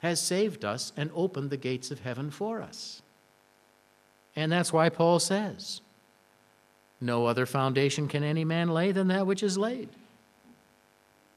has 0.00 0.20
saved 0.20 0.64
us 0.64 0.92
and 0.96 1.10
opened 1.14 1.50
the 1.50 1.56
gates 1.56 1.90
of 1.90 2.00
heaven 2.00 2.30
for 2.30 2.60
us. 2.60 3.02
And 4.36 4.50
that's 4.50 4.72
why 4.72 4.88
Paul 4.88 5.18
says, 5.18 5.80
No 7.00 7.26
other 7.26 7.46
foundation 7.46 8.08
can 8.08 8.22
any 8.22 8.44
man 8.44 8.68
lay 8.70 8.92
than 8.92 9.08
that 9.08 9.26
which 9.26 9.42
is 9.42 9.58
laid, 9.58 9.88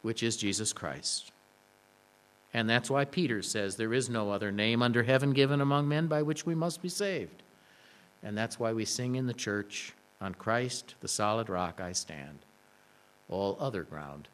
which 0.02 0.22
is 0.24 0.38
Jesus 0.38 0.74
Christ. 0.74 1.32
And 2.54 2.70
that's 2.70 2.90
why 2.90 3.06
Peter 3.06 3.42
says, 3.42 3.76
There 3.76 3.94
is 3.94 4.10
no 4.10 4.32
other 4.32 4.52
name 4.52 4.82
under 4.82 5.04
heaven 5.04 5.32
given 5.32 5.60
among 5.62 5.88
men 5.88 6.08
by 6.08 6.22
which 6.22 6.46
we 6.46 6.56
must 6.56 6.82
be 6.82 6.90
saved. 6.90 7.43
And 8.24 8.38
that's 8.38 8.60
why 8.60 8.72
we 8.72 8.86
sing 8.86 9.16
in 9.16 9.28
the 9.28 9.34
church, 9.34 9.94
on 10.22 10.34
Christ, 10.34 10.96
the 11.02 11.08
solid 11.08 11.50
rock, 11.50 11.82
I 11.82 11.92
stand. 11.92 12.40
All 13.28 13.58
other 13.60 13.84
ground 13.84 14.30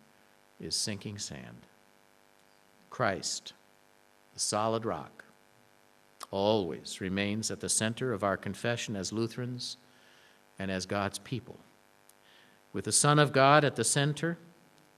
is 0.60 0.76
sinking 0.76 1.18
sand. 1.18 1.66
Christ, 2.90 3.54
the 4.34 4.40
solid 4.40 4.86
rock, 4.86 5.24
always 6.32 7.02
remains 7.02 7.50
at 7.50 7.60
the 7.60 7.70
center 7.70 8.14
of 8.14 8.24
our 8.24 8.38
confession 8.38 8.96
as 8.96 9.12
Lutherans 9.12 9.78
and 10.60 10.70
as 10.70 10.86
God's 10.86 11.18
people. 11.20 11.58
With 12.72 12.86
the 12.86 12.92
Son 12.92 13.18
of 13.18 13.34
God 13.34 13.64
at 13.64 13.76
the 13.76 13.84
center, 13.84 14.38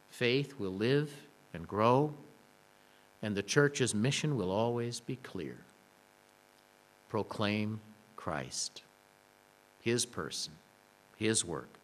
faith 0.09 0.55
will 0.59 0.73
live 0.73 1.13
and 1.53 1.67
grow, 1.67 2.13
and 3.21 3.37
the 3.37 3.43
church's 3.43 3.95
mission 3.95 4.35
will 4.35 4.51
always 4.51 4.99
be 4.99 5.15
clear. 5.17 5.57
Proclaim 7.07 7.79
Christ, 8.23 8.83
His 9.81 10.05
person, 10.05 10.53
his 11.21 11.45
work, 11.45 11.79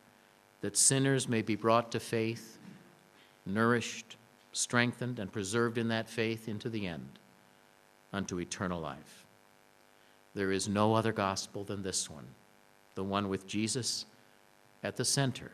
that 0.61 0.75
sinners 0.75 1.29
may 1.29 1.43
be 1.43 1.55
brought 1.55 1.91
to 1.91 1.99
faith, 1.99 2.57
nourished, 3.45 4.17
strengthened, 4.51 5.19
and 5.19 5.31
preserved 5.31 5.77
in 5.77 5.89
that 5.89 6.09
faith 6.09 6.47
into 6.47 6.69
the 6.69 6.87
end, 6.87 7.19
unto 8.11 8.39
eternal 8.39 8.81
life. 8.81 9.25
There 10.33 10.51
is 10.51 10.67
no 10.67 10.95
other 10.95 11.13
gospel 11.13 11.63
than 11.63 11.83
this 11.83 12.09
one, 12.09 12.25
the 12.95 13.03
one 13.03 13.29
with 13.29 13.45
Jesus 13.45 14.05
at 14.83 14.95
the 14.95 15.05
center, 15.05 15.51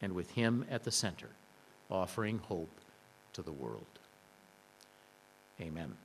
and 0.00 0.12
with 0.12 0.30
him 0.30 0.64
at 0.70 0.84
the 0.84 0.92
center, 0.92 1.30
offering 1.90 2.38
hope 2.38 2.80
to 3.32 3.42
the 3.42 3.52
world. 3.52 3.98
Amen. 5.60 5.96